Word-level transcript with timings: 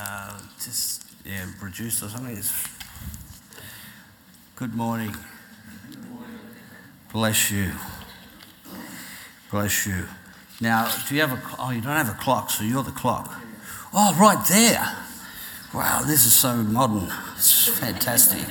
uh, 0.00 0.38
just 0.56 1.04
yeah, 1.24 1.44
produced 1.58 2.02
or 2.02 2.08
something. 2.08 2.36
It's... 2.36 2.66
Good 4.56 4.74
morning. 4.74 5.14
Bless 7.12 7.50
you. 7.50 7.72
Bless 9.50 9.86
you. 9.86 10.04
Now, 10.60 10.90
do 11.08 11.14
you 11.14 11.20
have 11.22 11.32
a? 11.32 11.40
Oh, 11.58 11.70
you 11.70 11.80
don't 11.80 11.96
have 11.96 12.08
a 12.08 12.18
clock, 12.20 12.50
so 12.50 12.62
you're 12.62 12.82
the 12.82 12.90
clock. 12.92 13.32
Oh, 13.92 14.16
right 14.20 14.46
there. 14.48 14.96
Wow, 15.74 16.02
this 16.06 16.26
is 16.26 16.32
so 16.32 16.56
modern. 16.56 17.10
It's 17.36 17.68
fantastic. 17.68 18.46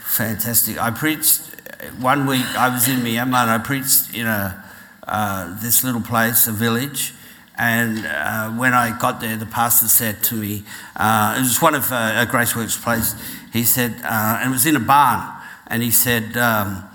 Fantastic. 0.00 0.78
I 0.78 0.90
preached 0.90 1.42
one 2.00 2.26
week. 2.26 2.46
I 2.56 2.68
was 2.68 2.88
in 2.88 3.00
Myanmar 3.00 3.42
and 3.42 3.50
I 3.50 3.58
preached 3.58 4.14
in 4.14 4.26
a 4.26 4.64
uh, 5.06 5.60
this 5.60 5.82
little 5.84 6.00
place, 6.00 6.46
a 6.46 6.52
village, 6.52 7.14
and 7.58 8.06
uh, 8.06 8.50
when 8.50 8.72
I 8.72 8.96
got 8.96 9.20
there, 9.20 9.36
the 9.36 9.44
pastor 9.44 9.88
said 9.88 10.22
to 10.24 10.36
me, 10.36 10.62
uh, 10.94 11.34
it 11.36 11.40
was 11.40 11.60
one 11.60 11.74
of 11.74 11.90
uh, 11.90 12.24
Graceworks 12.26 12.80
place, 12.80 13.16
he 13.52 13.64
said, 13.64 13.96
uh, 14.04 14.38
and 14.40 14.50
it 14.50 14.52
was 14.52 14.64
in 14.64 14.76
a 14.76 14.80
barn, 14.80 15.28
and 15.66 15.82
he 15.82 15.90
said, 15.90 16.36
um, 16.36 16.88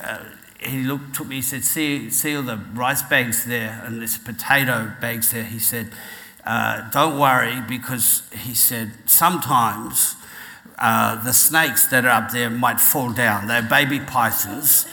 uh, 0.00 0.18
he 0.60 0.84
looked, 0.84 1.16
took 1.16 1.26
me, 1.26 1.36
he 1.36 1.42
said, 1.42 1.64
see, 1.64 2.08
see 2.10 2.36
all 2.36 2.44
the 2.44 2.56
rice 2.74 3.02
bags 3.02 3.44
there 3.46 3.82
and 3.84 4.00
there's 4.00 4.16
potato 4.16 4.92
bags 5.00 5.30
there. 5.30 5.44
He 5.44 5.58
said, 5.58 5.90
uh, 6.44 6.88
don't 6.90 7.18
worry 7.18 7.60
because 7.68 8.22
he 8.44 8.54
said, 8.54 8.92
sometimes 9.06 10.16
the 10.76 11.32
snakes 11.32 11.86
that 11.88 12.04
are 12.04 12.22
up 12.22 12.30
there 12.30 12.50
might 12.50 12.80
fall 12.80 13.12
down. 13.12 13.46
They're 13.46 13.62
baby 13.62 14.00
pythons 14.00 14.86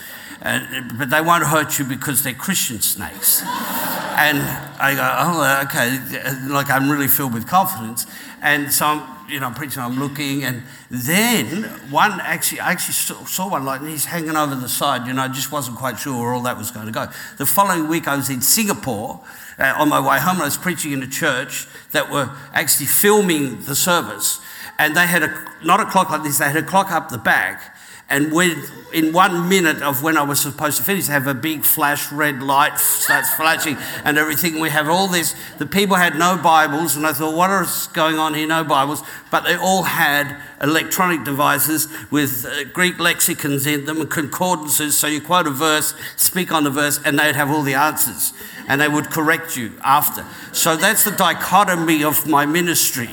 but 0.43 1.09
they 1.09 1.21
won't 1.21 1.45
hurt 1.45 1.79
you 1.79 1.85
because 1.85 2.21
they're 2.23 2.33
Christian 2.33 2.81
snakes. 2.81 3.41
and 3.41 4.39
I 4.77 4.93
go, 4.93 5.15
oh, 5.19 5.61
okay, 5.67 6.49
like 6.49 6.69
I'm 6.69 6.91
really 6.91 7.07
filled 7.07 7.33
with 7.33 7.47
confidence. 7.47 8.05
And 8.41 8.71
so 8.73 8.85
I'm, 8.87 9.29
you 9.29 9.39
know, 9.39 9.47
I'm 9.47 9.53
preaching, 9.53 9.81
I'm 9.81 9.97
looking, 9.97 10.43
and 10.43 10.63
then 10.89 11.63
one 11.89 12.19
actually, 12.19 12.59
I 12.59 12.71
actually 12.71 12.93
saw 12.93 13.49
one 13.49 13.63
like, 13.63 13.79
and 13.79 13.89
he's 13.89 14.03
hanging 14.03 14.35
over 14.35 14.53
the 14.53 14.67
side, 14.67 15.07
you 15.07 15.13
know, 15.13 15.21
I 15.21 15.29
just 15.29 15.49
wasn't 15.49 15.77
quite 15.77 15.97
sure 15.97 16.21
where 16.21 16.33
all 16.33 16.41
that 16.41 16.57
was 16.57 16.71
going 16.71 16.87
to 16.87 16.91
go. 16.91 17.07
The 17.37 17.45
following 17.45 17.87
week, 17.87 18.09
I 18.09 18.17
was 18.17 18.29
in 18.29 18.41
Singapore 18.41 19.21
uh, 19.57 19.75
on 19.77 19.87
my 19.87 19.99
way 20.01 20.19
home, 20.19 20.35
and 20.35 20.41
I 20.41 20.45
was 20.45 20.57
preaching 20.57 20.91
in 20.91 21.01
a 21.01 21.07
church 21.07 21.67
that 21.93 22.11
were 22.11 22.29
actually 22.51 22.87
filming 22.87 23.61
the 23.63 23.75
service. 23.75 24.41
And 24.77 24.97
they 24.97 25.07
had 25.07 25.23
a, 25.23 25.45
not 25.63 25.79
a 25.79 25.85
clock 25.85 26.09
like 26.09 26.23
this, 26.23 26.39
they 26.39 26.45
had 26.45 26.57
a 26.57 26.63
clock 26.63 26.91
up 26.91 27.07
the 27.07 27.17
back 27.17 27.73
and 28.09 28.31
when, 28.31 28.61
in 28.93 29.13
one 29.13 29.49
minute 29.49 29.81
of 29.81 30.03
when 30.03 30.17
I 30.17 30.23
was 30.23 30.39
supposed 30.39 30.77
to 30.77 30.83
finish, 30.83 31.07
have 31.07 31.25
a 31.25 31.33
big 31.33 31.63
flash 31.63 32.11
red 32.11 32.43
light 32.43 32.77
starts 32.77 33.33
flashing 33.33 33.77
and 34.03 34.17
everything. 34.17 34.59
We 34.59 34.69
have 34.69 34.89
all 34.89 35.07
this. 35.07 35.33
The 35.57 35.65
people 35.65 35.95
had 35.95 36.15
no 36.15 36.37
Bibles, 36.37 36.95
and 36.95 37.07
I 37.07 37.13
thought, 37.13 37.35
what 37.35 37.49
is 37.63 37.87
going 37.87 38.19
on 38.19 38.33
here? 38.33 38.45
No 38.45 38.63
Bibles. 38.63 39.01
But 39.31 39.45
they 39.45 39.55
all 39.55 39.83
had 39.83 40.37
electronic 40.61 41.23
devices 41.23 41.87
with 42.11 42.45
uh, 42.45 42.65
Greek 42.65 42.99
lexicons 42.99 43.65
in 43.65 43.85
them 43.85 44.01
and 44.01 44.11
concordances. 44.11 44.97
So 44.97 45.07
you 45.07 45.21
quote 45.21 45.47
a 45.47 45.51
verse, 45.51 45.95
speak 46.17 46.51
on 46.51 46.65
the 46.65 46.71
verse, 46.71 46.99
and 47.03 47.17
they'd 47.17 47.35
have 47.35 47.49
all 47.49 47.63
the 47.63 47.73
answers. 47.73 48.33
And 48.67 48.79
they 48.79 48.89
would 48.89 49.09
correct 49.09 49.57
you 49.57 49.71
after. 49.83 50.25
So 50.51 50.75
that's 50.75 51.03
the 51.03 51.11
dichotomy 51.11 52.03
of 52.03 52.27
my 52.27 52.45
ministry. 52.45 53.09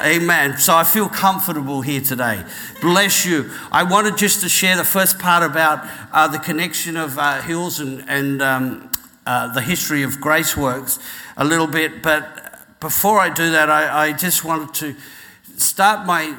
Amen. 0.00 0.58
So 0.58 0.76
I 0.76 0.84
feel 0.84 1.08
comfortable 1.08 1.82
here 1.82 2.00
today. 2.00 2.44
Bless 2.80 3.26
you. 3.26 3.50
I 3.72 3.82
wanted 3.82 4.16
just 4.16 4.40
to 4.42 4.48
share 4.48 4.76
the 4.76 4.84
first 4.84 5.18
part 5.18 5.42
about 5.42 5.88
uh, 6.12 6.28
the 6.28 6.38
connection 6.38 6.96
of 6.96 7.18
uh, 7.18 7.40
Hills 7.42 7.80
and, 7.80 8.04
and 8.08 8.40
um, 8.40 8.90
uh, 9.26 9.52
the 9.52 9.60
history 9.60 10.02
of 10.02 10.12
Graceworks 10.18 11.00
a 11.36 11.44
little 11.44 11.66
bit. 11.66 12.02
But 12.02 12.60
before 12.80 13.18
I 13.18 13.28
do 13.28 13.50
that, 13.50 13.70
I, 13.70 14.08
I 14.08 14.12
just 14.12 14.44
wanted 14.44 14.74
to 14.74 14.94
start 15.56 16.06
my 16.06 16.36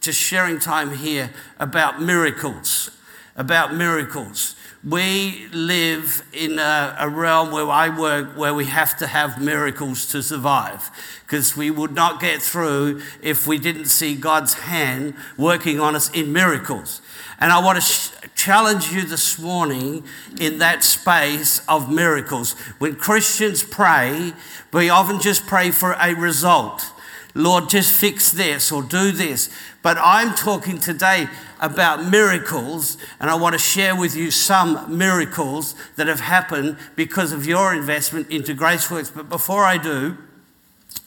just 0.00 0.20
sharing 0.20 0.60
time 0.60 0.94
here 0.94 1.30
about 1.58 2.00
miracles. 2.00 2.90
About 3.36 3.74
miracles 3.74 4.55
we 4.86 5.48
live 5.48 6.24
in 6.32 6.60
a, 6.60 6.96
a, 7.00 7.08
realm 7.08 7.50
where 7.50 7.68
I 7.68 7.88
work 7.88 8.36
where 8.36 8.54
we 8.54 8.66
have 8.66 8.96
to 8.98 9.08
have 9.08 9.42
miracles 9.42 10.06
to 10.06 10.22
survive 10.22 10.92
because 11.22 11.56
we 11.56 11.72
would 11.72 11.92
not 11.92 12.20
get 12.20 12.40
through 12.40 13.02
if 13.20 13.48
we 13.48 13.58
didn't 13.58 13.86
see 13.86 14.14
God's 14.14 14.54
hand 14.54 15.14
working 15.36 15.80
on 15.80 15.96
us 15.96 16.08
in 16.10 16.32
miracles. 16.32 17.00
And 17.40 17.50
I 17.50 17.58
want 17.58 17.76
to 17.78 17.82
sh- 17.82 18.10
challenge 18.36 18.92
you 18.92 19.02
this 19.02 19.40
morning 19.40 20.04
in 20.38 20.58
that 20.58 20.84
space 20.84 21.66
of 21.68 21.90
miracles. 21.92 22.52
When 22.78 22.94
Christians 22.94 23.64
pray, 23.64 24.34
we 24.72 24.88
often 24.88 25.20
just 25.20 25.48
pray 25.48 25.72
for 25.72 25.96
a 26.00 26.14
result. 26.14 26.92
Lord, 27.36 27.68
just 27.68 27.92
fix 27.92 28.32
this 28.32 28.72
or 28.72 28.82
do 28.82 29.12
this. 29.12 29.50
But 29.82 29.98
I'm 30.00 30.34
talking 30.34 30.78
today 30.78 31.28
about 31.60 32.10
miracles, 32.10 32.96
and 33.20 33.28
I 33.28 33.34
want 33.34 33.52
to 33.52 33.58
share 33.58 33.94
with 33.94 34.16
you 34.16 34.30
some 34.30 34.96
miracles 34.96 35.74
that 35.96 36.06
have 36.06 36.20
happened 36.20 36.78
because 36.96 37.32
of 37.32 37.46
your 37.46 37.74
investment 37.74 38.30
into 38.30 38.54
Graceworks. 38.54 39.14
But 39.14 39.28
before 39.28 39.64
I 39.64 39.76
do, 39.76 40.16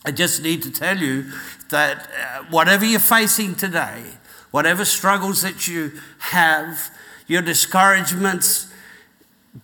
I 0.05 0.11
just 0.11 0.43
need 0.43 0.61
to 0.63 0.71
tell 0.71 0.97
you 0.97 1.31
that 1.69 2.07
uh, 2.09 2.43
whatever 2.51 2.85
you're 2.85 2.99
facing 2.99 3.55
today, 3.55 4.03
whatever 4.51 4.85
struggles 4.85 5.41
that 5.41 5.67
you 5.67 5.93
have, 6.19 6.91
your 7.27 7.41
discouragements, 7.41 8.71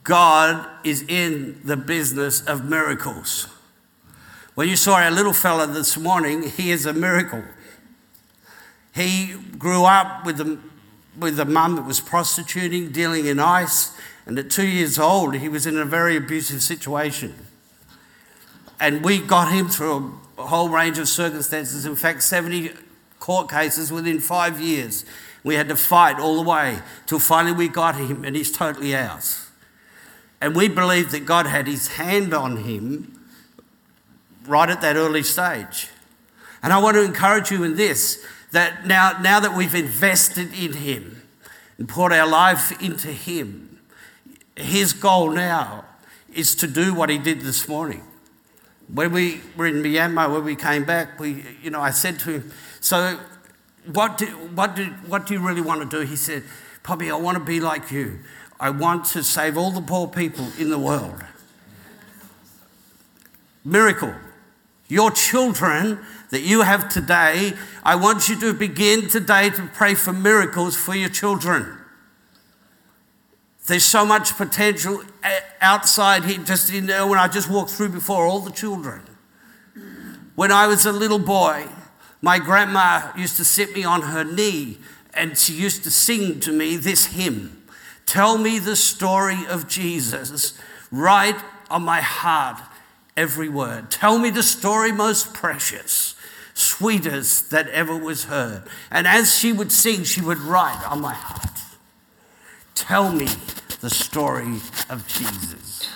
God 0.04 0.68
is 0.84 1.04
in 1.08 1.62
the 1.64 1.78
business 1.78 2.42
of 2.42 2.66
miracles. 2.66 3.55
When 4.56 4.70
you 4.70 4.78
saw 4.78 4.96
our 4.96 5.12
little 5.12 5.34
fella 5.34 5.68
this 5.68 5.98
morning, 5.98 6.44
he 6.44 6.72
is 6.72 6.86
a 6.86 6.94
miracle. 6.94 7.44
He 8.94 9.34
grew 9.58 9.84
up 9.84 10.26
with 10.26 10.40
a, 10.40 10.58
with 11.20 11.38
a 11.42 11.46
mum 11.46 11.76
that 11.76 11.82
was 11.82 12.00
prostituting, 12.00 12.94
dealing 12.94 13.26
in 13.26 13.38
ice, 13.38 13.92
and 14.26 14.40
at 14.40 14.50
two 14.50 14.66
years 14.66 14.98
old, 14.98 15.36
he 15.36 15.50
was 15.50 15.68
in 15.68 15.78
a 15.78 15.84
very 15.84 16.16
abusive 16.16 16.64
situation. 16.64 17.36
And 18.80 19.04
we 19.04 19.20
got 19.20 19.52
him 19.52 19.68
through 19.68 20.20
a 20.38 20.44
whole 20.44 20.70
range 20.70 21.00
of 21.00 21.10
circumstances. 21.10 21.86
In 21.86 21.98
fact, 21.98 22.24
70 22.24 22.72
court 23.20 23.50
cases 23.50 23.92
within 23.92 24.22
five 24.22 24.62
years. 24.62 25.04
We 25.44 25.56
had 25.56 25.68
to 25.68 25.76
fight 25.76 26.18
all 26.18 26.42
the 26.42 26.50
way 26.50 26.80
till 27.06 27.20
finally 27.20 27.54
we 27.54 27.68
got 27.68 27.98
him, 27.98 28.24
and 28.24 28.38
he's 28.38 28.54
totally 28.54 28.96
ours. 28.96 29.50
And 30.40 30.56
we 30.56 30.70
believe 30.70 31.12
that 31.12 31.26
God 31.26 31.46
had 31.46 31.68
his 31.68 31.88
hand 31.90 32.34
on 32.34 32.58
him 32.64 33.15
right 34.48 34.70
at 34.70 34.82
that 34.82 34.96
early 34.96 35.24
stage. 35.24 35.90
And 36.64 36.74
I 36.74 36.80
want 36.80 36.96
to 36.96 37.04
encourage 37.04 37.52
you 37.52 37.64
in 37.64 37.76
this 37.76 38.26
that 38.52 38.88
now, 38.88 39.20
now 39.22 39.40
that 39.40 39.56
we've 39.56 39.76
invested 39.76 40.54
in 40.54 40.74
Him 40.74 41.22
and 41.78 41.88
poured 41.88 42.14
our 42.14 42.28
life 42.28 42.82
into 42.82 43.10
Him, 43.10 43.80
His 44.56 44.94
goal 44.94 45.30
now 45.32 45.86
is 46.34 46.56
to 46.56 46.68
do 46.68 46.94
what 46.94 47.10
He 47.10 47.18
did 47.18 47.42
this 47.42 47.68
morning. 47.68 48.04
When 48.92 49.12
we 49.12 49.42
were 49.58 49.68
in 49.68 49.82
Myanmar, 49.82 50.32
when 50.32 50.44
we 50.44 50.56
came 50.56 50.86
back, 50.86 51.20
we, 51.20 51.44
you 51.62 51.70
know, 51.70 51.82
I 51.82 51.92
said 51.92 52.20
to 52.20 52.40
him, 52.40 52.52
So, 52.82 53.20
what 53.92 54.18
do, 54.18 54.28
what, 54.28 54.76
do, 54.76 54.86
what 55.08 55.26
do 55.26 55.34
you 55.34 55.40
really 55.40 55.62
want 55.62 55.90
to 55.90 56.00
do? 56.00 56.06
He 56.06 56.16
said, 56.16 56.44
Poppy, 56.84 57.10
I 57.10 57.16
want 57.16 57.38
to 57.38 57.44
be 57.44 57.60
like 57.60 57.92
you. 57.92 58.20
I 58.60 58.70
want 58.70 59.06
to 59.06 59.24
save 59.24 59.58
all 59.58 59.72
the 59.72 59.82
poor 59.82 60.08
people 60.08 60.48
in 60.60 60.70
the 60.70 60.80
world. 60.80 61.24
Miracle. 63.64 64.14
Your 64.88 65.10
children 65.12 66.00
that 66.30 66.42
you 66.42 66.62
have 66.62 66.90
today, 66.90 67.54
I 67.84 67.96
want 67.96 68.30
you 68.30 68.40
to 68.42 68.54
begin 68.54 69.08
today 69.08 69.50
to 69.50 69.70
pray 69.74 69.96
for 69.96 70.14
miracles 70.14 70.76
for 70.76 70.94
your 70.94 71.10
children. 71.10 71.78
There's 73.68 73.86
so 73.86 74.06
much 74.06 74.36
potential 74.38 75.04
outside 75.60 76.26
here, 76.26 76.38
just 76.44 76.72
in 76.72 76.86
there 76.86 77.08
when 77.08 77.18
I 77.18 77.28
just 77.28 77.50
walked 77.50 77.72
through 77.72 77.90
before, 77.90 78.26
all 78.26 78.40
the 78.40 78.52
children. 78.52 79.02
When 80.36 80.52
I 80.52 80.68
was 80.68 80.86
a 80.86 80.92
little 80.92 81.20
boy, 81.20 81.66
my 82.22 82.38
grandma 82.38 83.12
used 83.18 83.38
to 83.38 83.46
sit 83.46 83.76
me 83.76 83.84
on 83.84 84.04
her 84.04 84.24
knee 84.24 84.78
and 85.16 85.38
she 85.38 85.54
used 85.54 85.84
to 85.86 85.92
sing 85.92 86.40
to 86.42 86.52
me 86.52 86.76
this 86.76 87.06
hymn 87.06 87.64
Tell 88.06 88.38
me 88.38 88.60
the 88.60 88.76
story 88.76 89.48
of 89.50 89.68
Jesus, 89.68 90.54
right 90.92 91.36
on 91.72 91.82
my 91.82 92.02
heart 92.02 92.62
every 93.18 93.50
word. 93.50 93.92
Tell 93.92 94.18
me 94.18 94.30
the 94.30 94.44
story 94.44 94.92
most 94.92 95.34
precious, 95.34 96.16
sweetest 96.54 97.52
that 97.52 97.68
ever 97.70 97.96
was 97.96 98.26
heard. 98.26 98.64
And 98.92 99.08
as 99.08 99.38
she 99.38 99.52
would 99.52 99.72
sing, 99.72 100.04
she 100.04 100.22
would 100.22 100.40
write 100.40 100.84
on 100.90 101.02
my 101.02 101.14
heart 101.14 101.52
Tell 102.76 103.12
me 103.12 103.28
the 103.80 103.90
story 103.90 104.60
of 104.90 105.06
Jesus. 105.08 105.90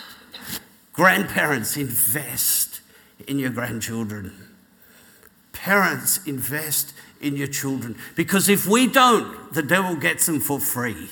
Grandparents, 0.93 1.77
invest 1.77 2.81
in 3.27 3.37
your 3.37 3.51
grandchildren. 3.51 4.33
Parents, 5.51 6.25
invest 6.25 6.93
in 7.21 7.35
your 7.35 7.47
children. 7.47 7.97
Because 8.15 8.49
if 8.49 8.65
we 8.65 8.87
don't, 8.87 9.53
the 9.53 9.61
devil 9.61 9.95
gets 9.95 10.25
them 10.25 10.39
for 10.39 10.59
free. 10.59 11.09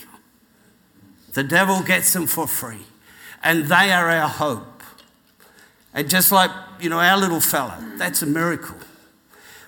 The 1.34 1.44
devil 1.44 1.84
gets 1.84 2.14
them 2.14 2.28
for 2.28 2.48
free. 2.48 2.86
And 3.44 3.66
they 3.66 3.92
are 3.92 4.10
our 4.10 4.30
hope. 4.30 4.77
And 5.98 6.08
just 6.08 6.32
like, 6.32 6.52
you 6.80 6.92
know, 6.92 7.00
our 7.00 7.18
little 7.18 7.40
fella, 7.40 7.84
that's 7.98 8.22
a 8.22 8.28
miracle. 8.28 8.78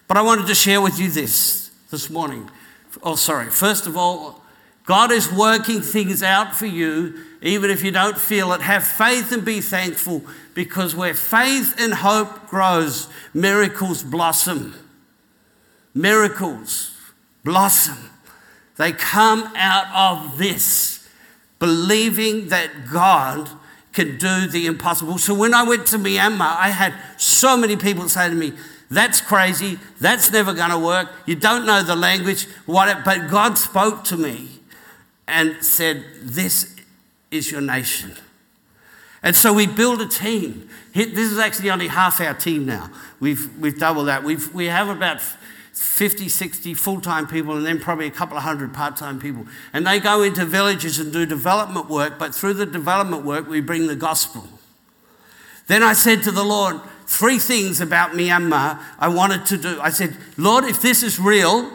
But 0.07 0.15
I 0.15 0.21
wanted 0.21 0.45
to 0.45 0.53
share 0.53 0.79
with 0.79 0.99
you 0.99 1.09
this 1.09 1.71
this 1.89 2.07
morning. 2.07 2.51
Oh, 3.01 3.15
sorry. 3.15 3.47
First 3.47 3.87
of 3.87 3.97
all, 3.97 4.39
God 4.85 5.11
is 5.11 5.31
working 5.31 5.81
things 5.81 6.21
out 6.21 6.55
for 6.55 6.67
you, 6.67 7.15
even 7.41 7.71
if 7.71 7.83
you 7.83 7.89
don't 7.89 8.15
feel 8.15 8.53
it. 8.53 8.61
Have 8.61 8.85
faith 8.85 9.31
and 9.31 9.43
be 9.43 9.59
thankful 9.59 10.21
because 10.53 10.93
where 10.93 11.15
faith 11.15 11.73
and 11.79 11.95
hope 11.95 12.47
grows, 12.47 13.07
miracles 13.33 14.03
blossom. 14.03 14.75
Miracles 15.95 16.95
blossom. 17.43 17.97
They 18.77 18.91
come 18.91 19.51
out 19.55 19.87
of 19.95 20.37
this, 20.37 21.09
believing 21.57 22.49
that 22.49 22.69
God 22.91 23.49
can 23.99 24.17
do 24.17 24.47
the 24.47 24.65
impossible. 24.65 25.17
So 25.17 25.33
when 25.33 25.53
I 25.53 25.63
went 25.63 25.85
to 25.87 25.97
Myanmar, 25.97 26.55
I 26.55 26.69
had 26.69 26.93
so 27.17 27.57
many 27.57 27.75
people 27.75 28.07
say 28.07 28.29
to 28.29 28.35
me, 28.35 28.53
that's 28.89 29.19
crazy. 29.19 29.77
That's 29.99 30.31
never 30.31 30.53
going 30.53 30.69
to 30.69 30.79
work. 30.79 31.09
You 31.25 31.35
don't 31.35 31.65
know 31.65 31.83
the 31.83 31.97
language. 31.97 32.45
What, 32.65 33.03
but 33.03 33.29
God 33.29 33.57
spoke 33.57 34.05
to 34.05 34.17
me 34.17 34.47
and 35.27 35.63
said, 35.63 36.05
This 36.21 36.77
is 37.29 37.51
your 37.51 37.61
nation. 37.61 38.15
And 39.21 39.35
so 39.35 39.53
we 39.53 39.67
build 39.67 40.01
a 40.01 40.07
team. 40.07 40.69
This 40.93 41.31
is 41.31 41.37
actually 41.37 41.69
only 41.69 41.89
half 41.89 42.21
our 42.21 42.33
team 42.33 42.65
now. 42.65 42.89
We've, 43.19 43.55
we've 43.59 43.77
doubled 43.77 44.07
that. 44.07 44.23
We've, 44.23 44.51
we 44.55 44.67
have 44.67 44.87
about 44.87 45.21
50, 45.79 46.27
60 46.27 46.73
full 46.73 46.99
time 46.99 47.25
people, 47.25 47.55
and 47.55 47.65
then 47.65 47.79
probably 47.79 48.05
a 48.05 48.11
couple 48.11 48.35
of 48.35 48.43
hundred 48.43 48.73
part 48.73 48.97
time 48.97 49.17
people. 49.17 49.45
And 49.71 49.87
they 49.87 50.01
go 50.01 50.23
into 50.23 50.45
villages 50.45 50.99
and 50.99 51.13
do 51.13 51.25
development 51.25 51.89
work, 51.89 52.19
but 52.19 52.35
through 52.35 52.55
the 52.55 52.65
development 52.65 53.23
work, 53.23 53.47
we 53.47 53.61
bring 53.61 53.87
the 53.87 53.95
gospel. 53.95 54.45
Then 55.67 55.81
I 55.81 55.93
said 55.93 56.21
to 56.23 56.31
the 56.31 56.43
Lord, 56.43 56.81
three 57.07 57.39
things 57.39 57.79
about 57.79 58.11
Myanmar 58.11 58.81
I 58.99 59.07
wanted 59.07 59.45
to 59.47 59.57
do. 59.57 59.79
I 59.79 59.89
said, 59.89 60.17
Lord, 60.35 60.65
if 60.65 60.81
this 60.81 61.01
is 61.01 61.17
real, 61.17 61.71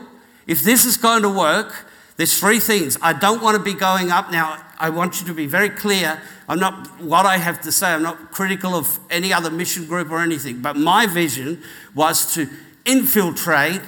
if 0.46 0.62
this 0.62 0.84
is 0.84 0.98
going 0.98 1.22
to 1.22 1.30
work, 1.30 1.86
there's 2.18 2.38
three 2.38 2.60
things. 2.60 2.98
I 3.00 3.14
don't 3.14 3.42
want 3.42 3.56
to 3.56 3.62
be 3.62 3.72
going 3.72 4.10
up 4.10 4.30
now. 4.30 4.62
I 4.78 4.90
want 4.90 5.20
you 5.20 5.26
to 5.28 5.34
be 5.34 5.46
very 5.46 5.70
clear. 5.70 6.20
I'm 6.46 6.60
not 6.60 7.00
what 7.00 7.24
I 7.24 7.38
have 7.38 7.62
to 7.62 7.72
say. 7.72 7.86
I'm 7.86 8.02
not 8.02 8.32
critical 8.32 8.74
of 8.74 8.98
any 9.08 9.32
other 9.32 9.50
mission 9.50 9.86
group 9.86 10.10
or 10.10 10.20
anything. 10.20 10.60
But 10.60 10.76
my 10.76 11.06
vision 11.06 11.62
was 11.94 12.34
to 12.34 12.48
infiltrate, 12.84 13.80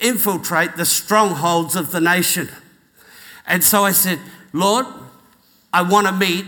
infiltrate 0.00 0.76
the 0.76 0.84
strongholds 0.84 1.76
of 1.76 1.92
the 1.92 2.00
nation. 2.00 2.48
And 3.46 3.62
so 3.62 3.84
I 3.84 3.92
said, 3.92 4.18
Lord, 4.52 4.86
I 5.72 5.82
want 5.82 6.06
to 6.06 6.12
meet 6.12 6.46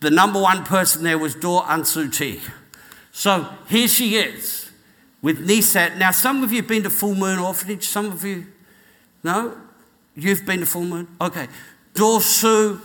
the 0.00 0.10
number 0.10 0.40
one 0.40 0.64
person 0.64 1.04
there 1.04 1.18
was 1.18 1.34
Daw 1.34 1.64
Aung 1.66 1.80
Suu 1.80 2.40
So 3.12 3.48
here 3.68 3.88
she 3.88 4.16
is 4.16 4.70
with 5.22 5.46
NESAT. 5.46 5.96
Now, 5.96 6.10
some 6.10 6.44
of 6.44 6.52
you 6.52 6.58
have 6.58 6.68
been 6.68 6.82
to 6.82 6.90
Full 6.90 7.14
Moon 7.14 7.38
Orphanage, 7.38 7.84
some 7.88 8.06
of 8.06 8.24
you, 8.24 8.46
no? 9.22 9.56
You've 10.14 10.44
been 10.44 10.60
to 10.60 10.66
Full 10.66 10.84
Moon? 10.84 11.08
Okay. 11.20 11.48
Daw 11.94 12.18
Suu 12.18 12.80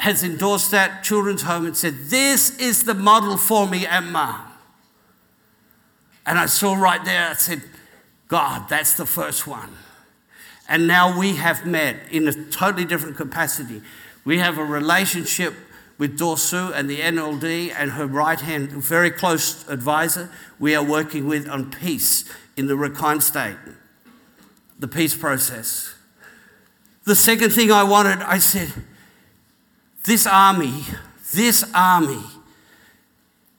has 0.00 0.22
endorsed 0.22 0.70
that 0.70 1.02
children's 1.02 1.42
home 1.42 1.66
and 1.66 1.76
said, 1.76 1.94
This 2.04 2.58
is 2.58 2.84
the 2.84 2.94
model 2.94 3.36
for 3.36 3.66
Myanmar. 3.66 4.40
And 6.26 6.38
I 6.38 6.46
saw 6.46 6.74
right 6.74 7.04
there, 7.04 7.30
I 7.30 7.32
said, 7.34 7.62
God, 8.28 8.68
that's 8.68 8.94
the 8.94 9.06
first 9.06 9.46
one. 9.46 9.70
And 10.68 10.86
now 10.86 11.18
we 11.18 11.36
have 11.36 11.64
met 11.64 11.96
in 12.10 12.28
a 12.28 12.32
totally 12.32 12.84
different 12.84 13.16
capacity. 13.16 13.80
We 14.24 14.38
have 14.38 14.58
a 14.58 14.64
relationship 14.64 15.54
with 15.98 16.16
Daw 16.16 16.36
Suu 16.36 16.72
and 16.74 16.88
the 16.88 17.00
NLD 17.00 17.72
and 17.76 17.92
her 17.92 18.06
right 18.06 18.40
hand, 18.40 18.70
very 18.70 19.10
close 19.10 19.68
advisor, 19.68 20.30
we 20.60 20.74
are 20.74 20.84
working 20.84 21.26
with 21.26 21.48
on 21.48 21.70
peace 21.70 22.24
in 22.56 22.68
the 22.68 22.74
Rakhine 22.74 23.20
State, 23.20 23.56
the 24.78 24.86
peace 24.86 25.16
process. 25.16 25.94
The 27.04 27.16
second 27.16 27.50
thing 27.50 27.72
I 27.72 27.82
wanted, 27.82 28.20
I 28.22 28.38
said, 28.38 28.72
this 30.04 30.26
army, 30.26 30.84
this 31.34 31.64
army 31.74 32.22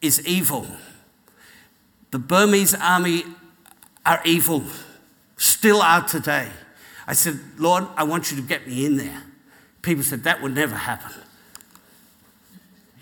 is 0.01 0.25
evil. 0.25 0.65
The 2.12 2.19
Burmese 2.19 2.74
army 2.74 3.24
are 4.06 4.22
evil, 4.25 4.63
still 5.38 5.81
are 5.81 6.01
today. 6.07 6.50
I 7.07 7.13
said, 7.13 7.40
Lord, 7.57 7.86
I 7.96 8.04
want 8.04 8.31
you 8.31 8.38
to 8.38 8.44
get 8.44 8.68
me 8.68 8.86
in 8.86 8.98
there. 8.98 9.24
People 9.81 10.04
said, 10.04 10.24
that 10.24 10.42
would 10.42 10.54
never 10.54 10.75
happen. 10.75 11.12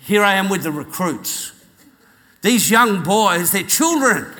Here 0.00 0.22
I 0.22 0.34
am 0.34 0.48
with 0.48 0.62
the 0.62 0.72
recruits. 0.72 1.52
These 2.40 2.70
young 2.70 3.02
boys, 3.02 3.52
they're 3.52 3.62
children. 3.62 4.34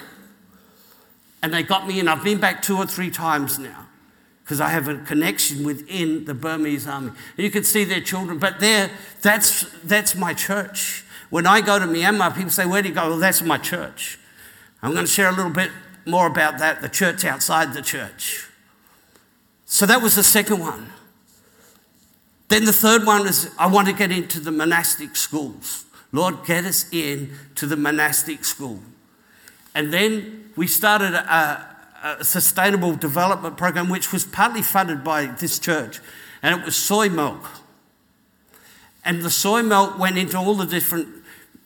And 1.43 1.53
they 1.53 1.63
got 1.63 1.87
me 1.87 2.01
in. 2.01 2.09
I've 2.09 2.25
been 2.25 2.39
back 2.39 2.63
two 2.63 2.77
or 2.77 2.87
three 2.87 3.11
times 3.11 3.59
now 3.59 3.87
because 4.43 4.63
I 4.63 4.71
have 4.71 4.89
a 4.89 4.97
connection 4.97 5.65
within 5.65 6.25
the 6.25 6.33
Burmese 6.33 6.87
army. 6.87 7.13
You 7.37 7.51
can 7.51 7.65
see 7.65 7.85
their 7.85 8.01
children, 8.01 8.39
but 8.39 8.61
there, 8.61 8.91
that's, 9.21 9.71
that's 9.85 10.15
my 10.15 10.33
church. 10.33 11.05
When 11.29 11.47
I 11.47 11.61
go 11.61 11.79
to 11.79 11.85
Myanmar, 11.85 12.35
people 12.35 12.51
say, 12.51 12.65
Where 12.65 12.81
do 12.81 12.89
you 12.89 12.95
go? 12.95 13.11
Well, 13.11 13.19
that's 13.19 13.43
my 13.43 13.59
church. 13.59 14.19
I'm 14.83 14.93
going 14.93 15.05
to 15.05 15.11
share 15.11 15.29
a 15.29 15.33
little 15.33 15.51
bit 15.51 15.71
more 16.09 16.27
about 16.27 16.59
that 16.59 16.83
the 16.83 16.89
church 16.89 17.25
outside 17.25 17.75
the 17.75 17.83
church. 17.83 18.47
So 19.67 19.87
that 19.87 20.01
was 20.01 20.17
the 20.17 20.23
second 20.23 20.61
one. 20.61 20.91
Then 22.49 22.65
the 22.65 22.73
third 22.73 23.05
one 23.05 23.27
is 23.27 23.51
I 23.59 23.67
want 23.67 23.89
to 23.89 23.95
get 23.95 24.11
into 24.11 24.41
the 24.41 24.51
monastic 24.51 25.15
schools. 25.15 25.85
Lord, 26.11 26.45
get 26.47 26.65
us 26.65 26.87
in 26.91 27.33
to 27.57 27.67
the 27.67 27.77
monastic 27.77 28.45
school. 28.45 28.81
And 29.75 29.93
then 29.93 30.51
we 30.57 30.67
started 30.67 31.13
a, 31.13 31.77
a 32.03 32.25
sustainable 32.25 32.95
development 32.97 33.59
program, 33.59 33.91
which 33.91 34.13
was 34.13 34.25
partly 34.25 34.63
funded 34.63 35.05
by 35.05 35.27
this 35.27 35.59
church, 35.59 36.01
and 36.43 36.59
it 36.59 36.65
was 36.65 36.75
soy 36.75 37.11
milk. 37.11 37.47
And 39.05 39.23
the 39.23 39.31
soy 39.31 39.63
milk 39.63 39.99
went 39.99 40.17
into 40.17 40.39
all 40.39 40.55
the 40.55 40.67
different 40.67 41.18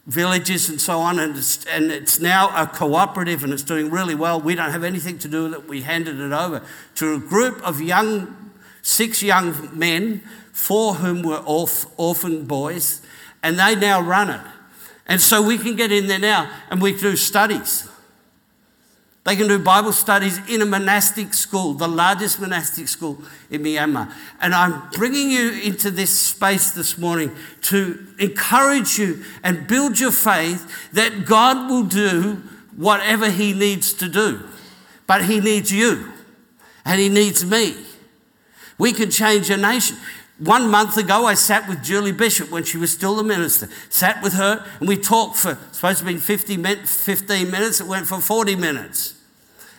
villages 0.06 0.68
and 0.68 0.80
so 0.80 0.98
on, 0.98 1.18
and 1.18 1.36
it's, 1.36 1.64
and 1.66 1.92
it's 1.92 2.18
now 2.18 2.48
a 2.60 2.66
cooperative 2.66 3.44
and 3.44 3.52
it's 3.52 3.62
doing 3.62 3.90
really 3.90 4.14
well. 4.14 4.40
We 4.40 4.54
don't 4.54 4.72
have 4.72 4.84
anything 4.84 5.18
to 5.18 5.28
do 5.28 5.44
with 5.44 5.54
it. 5.54 5.68
We 5.68 5.82
handed 5.82 6.18
it 6.18 6.32
over 6.32 6.62
to 6.96 7.14
a 7.14 7.18
group 7.18 7.62
of 7.62 7.80
young, 7.80 8.50
six 8.82 9.22
young 9.22 9.78
men 9.78 10.22
four 10.52 10.94
whom 10.94 11.22
were 11.22 11.38
orph- 11.38 11.90
orphan 11.96 12.44
boys, 12.44 13.02
and 13.42 13.58
they 13.58 13.74
now 13.74 14.00
run 14.00 14.30
it. 14.30 14.40
And 15.06 15.20
so 15.20 15.42
we 15.42 15.58
can 15.58 15.74
get 15.74 15.90
in 15.90 16.06
there 16.06 16.18
now 16.18 16.50
and 16.70 16.80
we 16.80 16.96
do 16.96 17.16
studies. 17.16 17.88
They 19.24 19.36
can 19.36 19.46
do 19.46 19.58
Bible 19.58 19.92
studies 19.92 20.40
in 20.48 20.62
a 20.62 20.66
monastic 20.66 21.32
school, 21.32 21.74
the 21.74 21.86
largest 21.86 22.40
monastic 22.40 22.88
school 22.88 23.22
in 23.50 23.62
Myanmar. 23.62 24.12
And 24.40 24.52
I'm 24.52 24.90
bringing 24.90 25.30
you 25.30 25.52
into 25.52 25.92
this 25.92 26.18
space 26.18 26.72
this 26.72 26.98
morning 26.98 27.30
to 27.62 28.04
encourage 28.18 28.98
you 28.98 29.24
and 29.44 29.68
build 29.68 30.00
your 30.00 30.10
faith 30.10 30.90
that 30.92 31.24
God 31.24 31.70
will 31.70 31.84
do 31.84 32.42
whatever 32.76 33.30
He 33.30 33.52
needs 33.52 33.92
to 33.94 34.08
do. 34.08 34.42
But 35.06 35.24
He 35.26 35.38
needs 35.38 35.70
you 35.70 36.12
and 36.84 37.00
He 37.00 37.08
needs 37.08 37.44
me. 37.44 37.76
We 38.76 38.92
can 38.92 39.10
change 39.10 39.50
a 39.50 39.56
nation. 39.56 39.98
One 40.44 40.68
month 40.72 40.96
ago, 40.96 41.26
I 41.26 41.34
sat 41.34 41.68
with 41.68 41.84
Julie 41.84 42.10
Bishop 42.10 42.50
when 42.50 42.64
she 42.64 42.76
was 42.76 42.92
still 42.92 43.14
the 43.14 43.22
minister. 43.22 43.68
Sat 43.90 44.20
with 44.24 44.32
her 44.32 44.66
and 44.80 44.88
we 44.88 44.96
talked 44.96 45.36
for, 45.36 45.56
supposed 45.70 46.00
to 46.00 46.04
be 46.04 46.16
50 46.16 46.56
15 46.56 47.50
minutes, 47.50 47.80
it 47.80 47.86
went 47.86 48.08
for 48.08 48.20
40 48.20 48.56
minutes. 48.56 49.14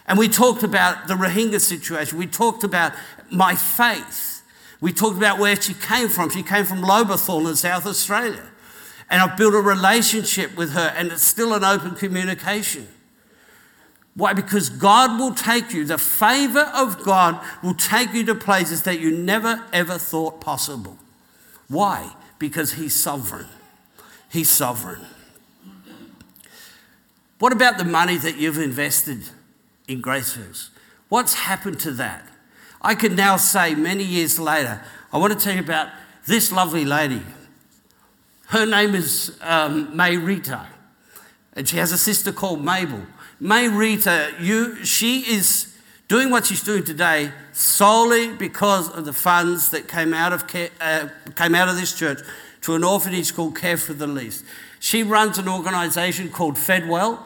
And 0.07 0.17
we 0.17 0.29
talked 0.29 0.63
about 0.63 1.09
the 1.09 1.15
Rohingya 1.15 1.59
situation. 1.59 2.17
We 2.17 2.27
talked 2.27 2.63
about 2.63 2.93
my 3.29 3.55
faith. 3.55 4.41
We 4.79 4.93
talked 4.93 5.17
about 5.17 5.37
where 5.37 5.59
she 5.59 5.73
came 5.73 6.07
from. 6.07 6.29
She 6.29 6.43
came 6.43 6.63
from 6.63 6.81
Lobethal 6.81 7.49
in 7.49 7.57
South 7.57 7.85
Australia. 7.85 8.45
And 9.09 9.21
I've 9.21 9.37
built 9.37 9.53
a 9.55 9.59
relationship 9.59 10.55
with 10.55 10.71
her, 10.71 10.93
and 10.95 11.11
it's 11.11 11.25
still 11.25 11.53
an 11.53 11.65
open 11.65 11.95
communication. 11.95 12.87
Why? 14.15 14.33
Because 14.33 14.69
God 14.69 15.19
will 15.19 15.33
take 15.33 15.73
you, 15.73 15.85
the 15.85 15.97
favor 15.97 16.71
of 16.73 17.03
God 17.03 17.43
will 17.63 17.73
take 17.73 18.13
you 18.13 18.23
to 18.25 18.35
places 18.35 18.83
that 18.83 18.99
you 18.99 19.11
never 19.11 19.63
ever 19.73 19.97
thought 19.97 20.39
possible. 20.39 20.97
Why? 21.67 22.13
Because 22.37 22.73
He's 22.73 22.95
sovereign. 22.95 23.47
He's 24.29 24.49
sovereign. 24.49 25.01
What 27.39 27.51
about 27.51 27.77
the 27.77 27.83
money 27.83 28.17
that 28.17 28.37
you've 28.37 28.57
invested 28.57 29.23
in 29.87 30.01
Grace 30.01 30.37
Graceworks? 30.37 30.69
What's 31.09 31.33
happened 31.33 31.79
to 31.81 31.91
that? 31.91 32.27
I 32.81 32.95
can 32.95 33.15
now 33.15 33.37
say 33.37 33.75
many 33.75 34.03
years 34.03 34.39
later, 34.39 34.81
I 35.11 35.17
want 35.17 35.33
to 35.33 35.39
tell 35.39 35.53
you 35.53 35.61
about 35.61 35.89
this 36.25 36.51
lovely 36.51 36.85
lady. 36.85 37.21
Her 38.47 38.65
name 38.65 38.95
is 38.95 39.37
um, 39.41 39.95
May 39.95 40.17
Rita, 40.17 40.67
and 41.53 41.67
she 41.67 41.77
has 41.77 41.91
a 41.91 41.97
sister 41.97 42.31
called 42.31 42.63
Mabel. 42.63 43.01
May 43.43 43.67
Rita, 43.67 44.33
you, 44.39 44.85
she 44.85 45.19
is 45.19 45.77
doing 46.07 46.29
what 46.29 46.45
she's 46.45 46.63
doing 46.63 46.85
today 46.85 47.29
solely 47.51 48.31
because 48.31 48.89
of 48.89 49.03
the 49.03 49.11
funds 49.11 49.71
that 49.71 49.89
came 49.89 50.13
out 50.13 50.31
of, 50.31 50.45
uh, 50.79 51.09
came 51.35 51.53
out 51.53 51.67
of 51.67 51.75
this 51.75 51.93
church 51.93 52.21
to 52.61 52.75
an 52.75 52.85
orphanage 52.85 53.35
called 53.35 53.57
Care 53.57 53.75
for 53.75 53.91
the 53.91 54.07
Least. 54.07 54.45
She 54.79 55.03
runs 55.03 55.39
an 55.39 55.49
organisation 55.49 56.29
called 56.29 56.55
Fedwell, 56.55 57.19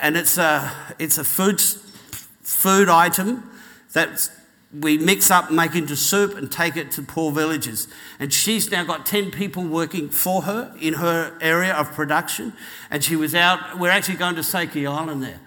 and 0.00 0.16
it's 0.16 0.38
a, 0.38 0.72
it's 0.98 1.18
a 1.18 1.24
food 1.24 1.60
food 1.60 2.88
item 2.88 3.50
that 3.92 4.30
we 4.72 4.96
mix 4.96 5.30
up, 5.30 5.50
make 5.50 5.74
into 5.74 5.94
soup, 5.94 6.38
and 6.38 6.50
take 6.50 6.78
it 6.78 6.90
to 6.92 7.02
poor 7.02 7.32
villages. 7.32 7.86
And 8.18 8.32
she's 8.32 8.70
now 8.70 8.84
got 8.84 9.04
10 9.04 9.30
people 9.30 9.64
working 9.64 10.08
for 10.08 10.40
her 10.42 10.74
in 10.80 10.94
her 10.94 11.36
area 11.42 11.74
of 11.74 11.92
production. 11.92 12.54
And 12.90 13.04
she 13.04 13.14
was 13.14 13.34
out, 13.34 13.78
we're 13.78 13.90
actually 13.90 14.16
going 14.16 14.36
to 14.36 14.42
Sakey 14.42 14.86
Island 14.86 15.22
there. 15.22 15.40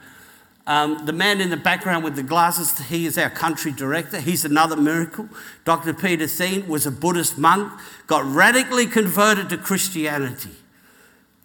Um, 0.66 1.06
the 1.06 1.12
man 1.12 1.42
in 1.42 1.50
the 1.50 1.58
background 1.58 2.06
with 2.06 2.16
the 2.16 2.24
glasses, 2.24 2.78
he 2.88 3.06
is 3.06 3.18
our 3.18 3.30
country 3.30 3.72
director. 3.74 4.20
He's 4.20 4.46
another 4.46 4.78
miracle. 4.78 5.28
Dr. 5.66 5.94
Peter 5.94 6.26
Thien 6.26 6.68
was 6.68 6.86
a 6.86 6.92
Buddhist 6.92 7.38
monk, 7.38 7.72
got 8.08 8.24
radically 8.24 8.86
converted 8.86 9.50
to 9.50 9.58
Christianity. 9.58 10.52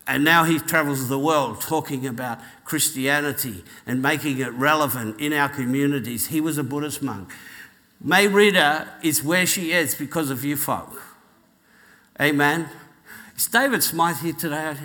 And 0.06 0.25
now 0.25 0.44
he 0.44 0.58
travels 0.58 1.08
the 1.08 1.18
world 1.18 1.60
talking 1.60 2.06
about 2.06 2.38
Christianity 2.64 3.64
and 3.87 4.00
making 4.00 4.38
it 4.38 4.52
relevant 4.52 5.20
in 5.20 5.32
our 5.32 5.48
communities. 5.48 6.28
He 6.28 6.40
was 6.40 6.56
a 6.56 6.64
Buddhist 6.64 7.02
monk. 7.02 7.30
May 8.00 8.28
Rita 8.28 8.88
is 9.02 9.22
where 9.25 9.44
she 9.44 9.72
is 9.72 9.96
because 9.96 10.30
of 10.30 10.44
you 10.44 10.56
folk. 10.56 11.02
Amen. 12.20 12.68
Is 13.37 13.46
David 13.46 13.82
Smythe 13.82 14.18
here 14.18 14.32
today? 14.32 14.76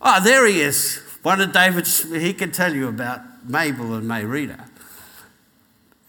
Oh, 0.00 0.20
there 0.24 0.46
he 0.46 0.60
is. 0.60 1.00
One 1.22 1.40
of 1.40 1.52
David's, 1.52 2.10
he 2.12 2.32
can 2.32 2.50
tell 2.50 2.74
you 2.74 2.88
about 2.88 3.20
Mabel 3.44 3.94
and 3.94 4.06
May 4.06 4.24
Rita. 4.24 4.64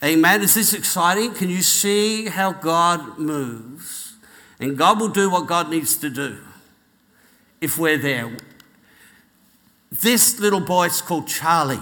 Amen. 0.04 0.42
Is 0.42 0.54
this 0.54 0.74
exciting? 0.74 1.34
Can 1.34 1.50
you 1.50 1.62
see 1.62 2.28
how 2.28 2.52
God 2.52 3.18
moves? 3.18 4.16
And 4.60 4.78
God 4.78 5.00
will 5.00 5.10
do 5.10 5.30
what 5.30 5.48
God 5.48 5.70
needs 5.70 5.96
to 5.98 6.10
do 6.10 6.38
if 7.62 7.78
we're 7.78 7.98
there. 7.98 8.36
This 9.92 10.40
little 10.40 10.60
boy 10.60 10.88
is 10.88 11.02
called 11.02 11.28
Charlie. 11.28 11.80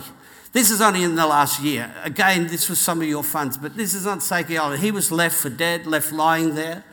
This 0.51 0.69
is 0.69 0.81
only 0.81 1.03
in 1.03 1.15
the 1.15 1.25
last 1.25 1.61
year. 1.61 1.93
Again, 2.03 2.47
this 2.47 2.69
was 2.69 2.79
some 2.79 3.01
of 3.01 3.07
your 3.07 3.23
funds, 3.23 3.57
but 3.57 3.75
this 3.75 3.93
is 3.93 4.05
on 4.05 4.19
Sakey 4.19 4.57
Island. 4.57 4.81
He 4.81 4.91
was 4.91 5.11
left 5.11 5.35
for 5.35 5.49
dead, 5.49 5.87
left 5.87 6.11
lying 6.11 6.55
there 6.55 6.83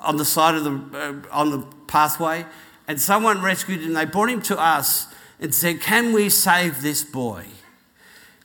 on 0.00 0.16
the 0.16 0.24
side 0.24 0.54
of 0.56 0.64
the, 0.64 0.98
uh, 0.98 1.14
on 1.32 1.50
the 1.50 1.66
pathway, 1.86 2.44
and 2.88 3.00
someone 3.00 3.40
rescued 3.40 3.80
him. 3.80 3.94
They 3.94 4.04
brought 4.04 4.28
him 4.28 4.42
to 4.42 4.58
us 4.58 5.06
and 5.40 5.54
said, 5.54 5.80
Can 5.80 6.12
we 6.12 6.28
save 6.28 6.82
this 6.82 7.04
boy? 7.04 7.46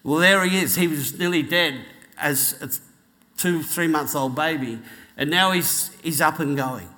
Well, 0.04 0.20
there 0.20 0.46
he 0.46 0.60
is. 0.60 0.76
He 0.76 0.88
was 0.88 1.18
nearly 1.18 1.44
dead 1.44 1.82
as 2.18 2.56
a 2.62 2.70
two, 3.40 3.64
three 3.64 3.88
months 3.88 4.16
old 4.16 4.36
baby, 4.36 4.80
and 5.18 5.30
now 5.30 5.52
he's, 5.52 5.96
he's 6.02 6.22
up 6.22 6.40
and 6.40 6.56
going. 6.58 6.90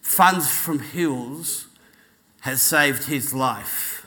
Funds 0.00 0.50
from 0.50 0.80
Hills 0.80 1.66
has 2.40 2.60
saved 2.60 3.04
his 3.04 3.32
life. 3.32 4.06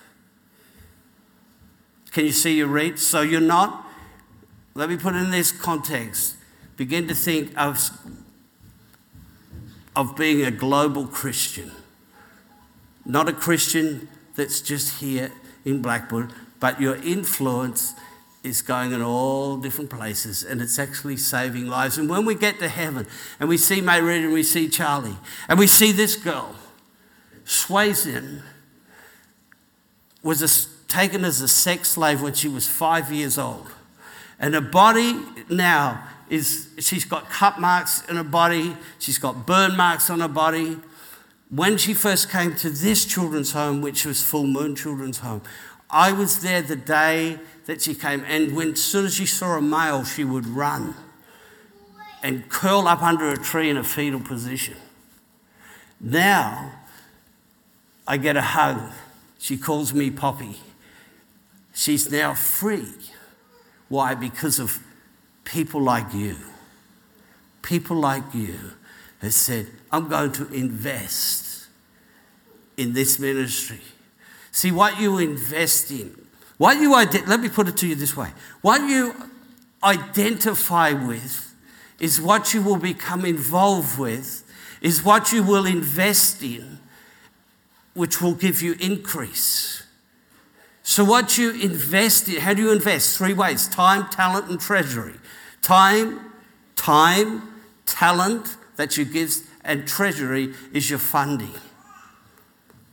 Can 2.12 2.26
you 2.26 2.32
see 2.32 2.58
your 2.58 2.68
reach? 2.68 3.00
So 3.00 3.22
you're 3.22 3.42
not, 3.42 3.86
let 4.74 4.90
me 4.90 4.98
put 4.98 5.16
it 5.16 5.20
in 5.20 5.32
this 5.32 5.52
context. 5.52 6.36
Begin 6.78 7.08
to 7.08 7.16
think 7.16 7.52
of, 7.58 7.90
of 9.96 10.16
being 10.16 10.42
a 10.42 10.52
global 10.52 11.08
Christian, 11.08 11.72
not 13.06 13.28
a 13.28 13.34
Christian 13.34 14.08
that's 14.36 14.62
just 14.62 15.00
here 15.00 15.32
in 15.64 15.82
Blackburn, 15.82 16.34
but 16.60 16.80
your 16.80 16.96
influence 16.98 17.94
is 18.46 18.62
going 18.62 18.92
in 18.92 19.02
all 19.02 19.58
different 19.58 19.90
places 19.90 20.44
and 20.44 20.62
it's 20.62 20.78
actually 20.78 21.18
saving 21.18 21.68
lives. 21.68 21.98
And 21.98 22.08
when 22.08 22.26
we 22.26 22.36
get 22.36 22.60
to 22.60 22.70
heaven 22.70 23.08
and 23.40 23.50
we 23.50 23.58
see 23.58 23.82
May 23.82 24.02
Rita 24.02 24.26
and 24.26 24.34
we 24.34 24.44
see 24.44 24.70
Charlie 24.70 25.18
and 25.50 25.58
we 25.58 25.68
see 25.68 25.92
this 25.92 26.16
girl, 26.16 26.56
Swayzin 27.44 28.42
was 30.22 30.42
a, 30.42 30.88
taken 30.88 31.26
as 31.26 31.42
a 31.42 31.48
sex 31.48 31.92
slave 31.92 32.22
when 32.22 32.34
she 32.34 32.48
was 32.48 32.68
five 32.68 33.12
years 33.12 33.38
old. 33.38 33.68
And 34.40 34.54
her 34.54 34.62
body 34.62 35.20
now 35.50 36.08
is, 36.30 36.70
she's 36.80 37.06
got 37.06 37.30
cut 37.30 37.60
marks 37.60 38.08
in 38.10 38.16
her 38.16 38.24
body, 38.24 38.76
she's 39.00 39.18
got 39.18 39.46
burn 39.48 39.76
marks 39.76 40.10
on 40.10 40.20
her 40.20 40.28
body. 40.28 40.78
When 41.50 41.78
she 41.78 41.94
first 41.94 42.30
came 42.30 42.56
to 42.56 42.70
this 42.70 43.06
children's 43.06 43.52
home, 43.52 43.82
which 43.82 44.06
was 44.06 44.24
Full 44.24 44.48
Moon 44.48 44.76
Children's 44.76 45.20
Home, 45.20 45.42
I 45.90 46.12
was 46.12 46.42
there 46.42 46.62
the 46.62 46.76
day 46.76 47.40
that 47.66 47.82
she 47.82 47.96
came, 47.96 48.24
and 48.28 48.56
when 48.56 48.72
as 48.72 48.84
soon 48.84 49.06
as 49.06 49.16
she 49.16 49.26
saw 49.26 49.58
a 49.58 49.62
male, 49.62 50.04
she 50.04 50.24
would 50.24 50.46
run 50.48 50.96
and 52.24 52.50
curl 52.50 52.88
up 52.88 53.04
under 53.04 53.32
a 53.32 53.38
tree 53.38 53.70
in 53.70 53.78
a 53.78 53.84
fetal 53.84 54.20
position. 54.20 54.76
Now, 56.00 56.72
I 58.08 58.18
get 58.18 58.36
a 58.36 58.42
hug. 58.42 58.92
She 59.38 59.58
calls 59.58 59.94
me 59.94 60.10
Poppy. 60.10 60.58
She's 61.74 62.12
now 62.12 62.34
free. 62.34 62.88
Why? 63.90 64.16
Because 64.16 64.60
of 64.60 64.80
people 65.44 65.82
like 65.82 66.14
you. 66.14 66.36
People 67.62 67.98
like 67.98 68.34
you 68.34 68.58
have 69.22 69.34
said, 69.34 69.68
I'm 69.92 70.08
going 70.08 70.32
to 70.34 70.52
invest 70.52 71.68
in 72.78 72.94
this 72.94 73.20
ministry. 73.20 73.82
See, 74.56 74.72
what 74.72 75.02
you 75.02 75.18
invest 75.18 75.92
in 75.92 76.26
what 76.58 76.80
you 76.80 76.92
let 76.94 77.40
me 77.40 77.50
put 77.50 77.68
it 77.68 77.78
to 77.78 77.88
you 77.88 77.96
this 77.96 78.16
way. 78.16 78.30
What 78.62 78.82
you 78.88 79.14
identify 79.84 80.94
with 80.94 81.54
is 82.00 82.22
what 82.22 82.54
you 82.54 82.62
will 82.62 82.78
become 82.78 83.26
involved 83.26 84.00
with, 84.00 84.44
is 84.82 85.04
what 85.04 85.32
you 85.32 85.44
will 85.44 85.66
invest 85.66 86.42
in, 86.44 86.80
which 87.94 88.22
will 88.22 88.36
give 88.36 88.62
you 88.62 88.76
increase. 88.80 89.84
So, 90.84 91.04
what 91.04 91.38
you 91.38 91.52
invest 91.52 92.30
in, 92.30 92.40
how 92.40 92.54
do 92.54 92.62
you 92.62 92.72
invest? 92.72 93.18
Three 93.18 93.34
ways 93.34 93.68
time, 93.68 94.08
talent, 94.10 94.50
and 94.50 94.60
treasury. 94.60 95.16
Time, 95.62 96.32
time, 96.76 97.42
talent 97.86 98.56
that 98.78 98.96
you 98.96 99.04
give, 99.04 99.36
and 99.64 99.88
treasury 99.88 100.54
is 100.72 100.90
your 100.90 101.00
funding. 101.00 101.54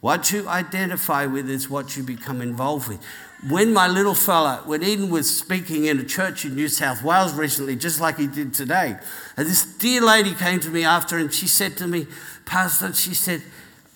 What 0.03 0.33
you 0.33 0.49
identify 0.49 1.27
with 1.27 1.49
is 1.49 1.71
what 1.71 1.97
you 1.97 2.03
become 2.03 2.43
involved 2.43 2.89
with 2.89 3.01
when 3.49 3.73
my 3.73 3.87
little 3.89 4.15
fella, 4.15 4.63
when 4.67 4.83
Eden 4.83 5.11
was 5.11 5.37
speaking 5.37 5.85
in 5.85 5.99
a 6.01 6.05
church 6.05 6.45
in 6.45 6.57
New 6.57 6.69
South 6.69 7.05
Wales 7.05 7.35
recently, 7.35 7.77
just 7.77 8.01
like 8.01 8.17
he 8.17 8.27
did 8.27 8.53
today, 8.53 8.97
and 9.37 9.47
this 9.47 9.65
dear 9.65 10.01
lady 10.01 10.35
came 10.35 10.59
to 10.59 10.71
me 10.71 10.85
after 10.85 11.19
and 11.19 11.33
she 11.33 11.47
said 11.47 11.77
to 11.77 11.87
me, 11.87 12.09
Pastor, 12.47 12.93
she 12.93 13.15
said, 13.15 13.43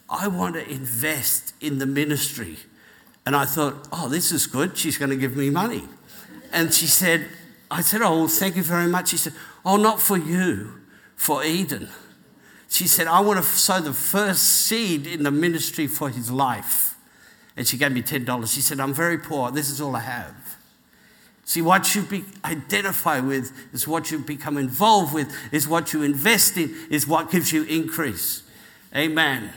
I 0.09 0.29
want 0.29 0.55
to 0.55 0.69
invest 0.69 1.55
in 1.61 1.79
the 1.79 1.87
ministry. 1.87 2.59
And 3.25 3.35
I 3.35 3.45
thought, 3.45 3.89
oh, 3.91 4.09
this 4.09 4.31
is 4.31 4.47
good. 4.47 4.79
She's 4.79 4.99
going 4.99 5.11
to 5.11 5.17
give 5.17 5.37
me 5.37 5.51
money. 5.51 5.83
And 6.53 6.73
she 6.73 6.87
said, 6.87 7.27
I 7.69 7.83
said, 7.83 8.03
oh, 8.03 8.19
well, 8.19 8.29
thank 8.29 8.55
you 8.55 8.63
very 8.63 8.87
much. 8.87 9.09
She 9.09 9.17
said, 9.17 9.33
oh, 9.65 9.77
not 9.77 10.01
for 10.01 10.17
you, 10.17 10.75
for 11.17 11.43
Eden. 11.45 11.89
She 12.69 12.87
said, 12.87 13.07
I 13.07 13.21
want 13.21 13.39
to 13.39 13.45
sow 13.45 13.81
the 13.81 13.93
first 13.93 14.43
seed 14.43 15.07
in 15.07 15.23
the 15.23 15.31
ministry 15.31 15.87
for 15.87 16.09
his 16.09 16.31
life 16.31 16.87
and 17.57 17.67
she 17.67 17.79
gave 17.79 17.93
me 17.93 18.03
$10. 18.03 18.55
She 18.55 18.61
said, 18.61 18.81
I'm 18.81 18.93
very 18.93 19.19
poor. 19.19 19.51
This 19.51 19.71
is 19.71 19.81
all 19.81 19.97
I 19.97 20.01
have. 20.01 20.35
See, 21.45 21.63
what 21.63 21.95
you 21.95 22.03
be, 22.03 22.25
identify 22.45 23.21
with 23.21 23.53
is 23.73 23.89
what 23.89 24.11
you 24.11 24.19
become 24.19 24.59
involved 24.59 25.15
with, 25.15 25.35
is 25.53 25.67
what 25.67 25.93
you 25.93 26.03
invest 26.03 26.57
in, 26.57 26.75
is 26.91 27.07
what 27.07 27.31
gives 27.31 27.53
you 27.53 27.63
increase. 27.65 28.43
Amen. 28.95 29.53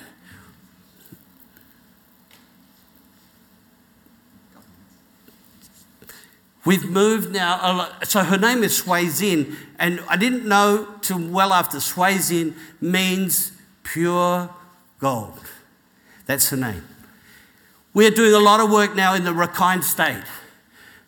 We've 6.65 6.89
moved 6.89 7.31
now, 7.31 7.89
so 8.03 8.23
her 8.23 8.37
name 8.37 8.63
is 8.63 8.81
Swayzin, 8.81 9.55
and 9.79 10.01
I 10.09 10.17
didn't 10.17 10.45
know 10.45 10.87
till 11.01 11.19
well 11.19 11.53
after 11.53 11.77
Swayzin 11.77 12.53
means 12.81 13.53
pure 13.83 14.49
gold. 14.99 15.39
That's 16.25 16.49
her 16.49 16.57
name. 16.57 16.83
We're 17.93 18.11
doing 18.11 18.33
a 18.33 18.39
lot 18.39 18.59
of 18.59 18.69
work 18.69 18.95
now 18.95 19.13
in 19.13 19.23
the 19.23 19.31
Rakhine 19.31 19.83
state 19.83 20.23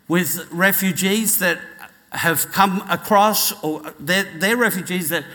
with 0.08 0.48
refugees 0.51 1.39
that 1.39 1.60
have 2.12 2.51
come 2.51 2.84
across, 2.89 3.51
or 3.63 3.93
they're, 4.00 4.27
they're 4.38 4.58
refugees 4.58 5.10
that 5.10 5.25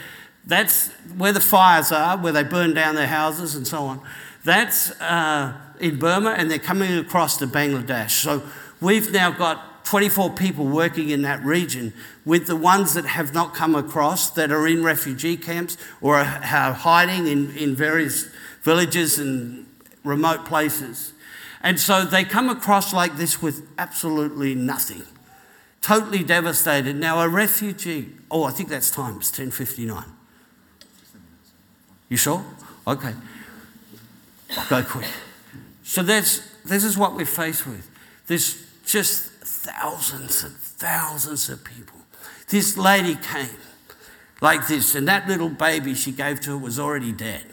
that's 0.46 0.90
where 1.16 1.32
the 1.32 1.40
fires 1.40 1.92
are, 1.92 2.16
where 2.16 2.32
they 2.32 2.42
burn 2.42 2.74
down 2.74 2.94
their 2.94 3.06
houses 3.06 3.54
and 3.54 3.66
so 3.66 3.84
on. 3.84 4.00
That's 4.44 4.98
uh, 5.00 5.54
in 5.80 5.98
Burma, 5.98 6.30
and 6.30 6.50
they're 6.50 6.58
coming 6.58 6.96
across 6.98 7.36
to 7.38 7.46
Bangladesh. 7.46 8.10
So 8.10 8.42
we've 8.80 9.12
now 9.12 9.30
got 9.30 9.75
24 9.86 10.30
people 10.30 10.66
working 10.66 11.10
in 11.10 11.22
that 11.22 11.42
region 11.44 11.92
with 12.24 12.48
the 12.48 12.56
ones 12.56 12.94
that 12.94 13.06
have 13.06 13.32
not 13.32 13.54
come 13.54 13.76
across, 13.76 14.30
that 14.30 14.50
are 14.50 14.66
in 14.66 14.82
refugee 14.82 15.36
camps 15.36 15.78
or 16.00 16.16
are 16.16 16.24
hiding 16.24 17.28
in, 17.28 17.56
in 17.56 17.76
various 17.76 18.28
villages 18.62 19.16
and 19.20 19.64
remote 20.02 20.44
places. 20.44 21.12
And 21.62 21.78
so 21.78 22.04
they 22.04 22.24
come 22.24 22.48
across 22.48 22.92
like 22.92 23.16
this 23.16 23.40
with 23.40 23.68
absolutely 23.78 24.56
nothing, 24.56 25.04
totally 25.82 26.24
devastated. 26.24 26.96
Now, 26.96 27.20
a 27.20 27.28
refugee, 27.28 28.10
oh, 28.28 28.42
I 28.42 28.50
think 28.50 28.68
that's 28.68 28.90
times 28.90 29.30
1059. 29.30 30.02
You 32.08 32.16
sure? 32.16 32.44
Okay. 32.88 33.14
I'll 34.58 34.68
go 34.68 34.82
quick. 34.82 35.06
So 35.84 36.02
that's, 36.02 36.40
this 36.64 36.82
is 36.82 36.98
what 36.98 37.14
we're 37.14 37.24
faced 37.24 37.68
with. 37.68 37.88
There's 38.26 38.66
just 38.84 39.30
thousands 39.46 40.42
and 40.42 40.54
thousands 40.54 41.48
of 41.48 41.64
people. 41.64 41.98
This 42.48 42.76
lady 42.76 43.14
came 43.14 43.56
like 44.40 44.68
this, 44.68 44.94
and 44.94 45.08
that 45.08 45.28
little 45.28 45.48
baby 45.48 45.94
she 45.94 46.12
gave 46.12 46.40
to 46.40 46.50
her 46.50 46.58
was 46.58 46.78
already 46.78 47.12
dead. 47.12 47.46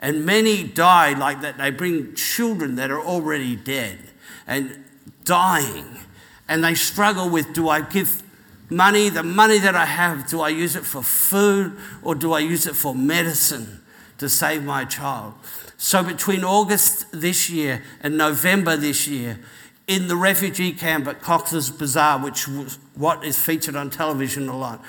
And 0.00 0.26
many 0.26 0.64
die 0.64 1.14
like 1.14 1.40
that. 1.40 1.58
They 1.58 1.70
bring 1.70 2.14
children 2.14 2.76
that 2.76 2.90
are 2.90 3.00
already 3.00 3.56
dead 3.56 3.98
and 4.46 4.84
dying. 5.24 5.98
And 6.46 6.62
they 6.62 6.74
struggle 6.74 7.30
with 7.30 7.54
do 7.54 7.68
I 7.68 7.80
give 7.80 8.22
money, 8.68 9.08
the 9.08 9.22
money 9.22 9.58
that 9.58 9.74
I 9.74 9.86
have, 9.86 10.28
do 10.28 10.40
I 10.42 10.50
use 10.50 10.76
it 10.76 10.84
for 10.84 11.02
food 11.02 11.78
or 12.02 12.14
do 12.14 12.32
I 12.32 12.40
use 12.40 12.66
it 12.66 12.76
for 12.76 12.94
medicine 12.94 13.80
to 14.18 14.28
save 14.28 14.62
my 14.62 14.84
child? 14.84 15.34
So 15.76 16.02
between 16.02 16.44
August 16.44 17.06
this 17.12 17.48
year 17.48 17.82
and 18.00 18.16
November 18.16 18.76
this 18.76 19.08
year, 19.08 19.38
in 19.86 20.08
the 20.08 20.16
refugee 20.16 20.72
camp 20.72 21.06
at 21.06 21.20
Cox's 21.20 21.70
Bazar, 21.70 22.18
which 22.22 22.48
was 22.48 22.78
what 22.94 23.24
is 23.24 23.38
featured 23.38 23.76
on 23.76 23.90
television 23.90 24.48
a 24.48 24.56
lot, 24.56 24.82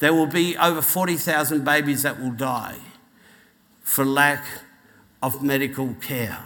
there 0.00 0.12
will 0.12 0.26
be 0.26 0.56
over 0.56 0.82
40,000 0.82 1.64
babies 1.64 2.02
that 2.02 2.20
will 2.20 2.32
die 2.32 2.78
for 3.82 4.04
lack 4.04 4.44
of 5.22 5.42
medical 5.42 5.94
care. 6.00 6.42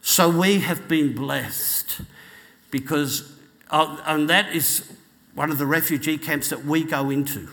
So 0.00 0.30
we 0.30 0.60
have 0.60 0.86
been 0.86 1.14
blessed 1.14 2.02
because, 2.70 3.32
uh, 3.70 4.00
and 4.06 4.30
that 4.30 4.54
is 4.54 4.88
one 5.34 5.50
of 5.50 5.58
the 5.58 5.66
refugee 5.66 6.16
camps 6.16 6.48
that 6.50 6.64
we 6.64 6.84
go 6.84 7.10
into. 7.10 7.48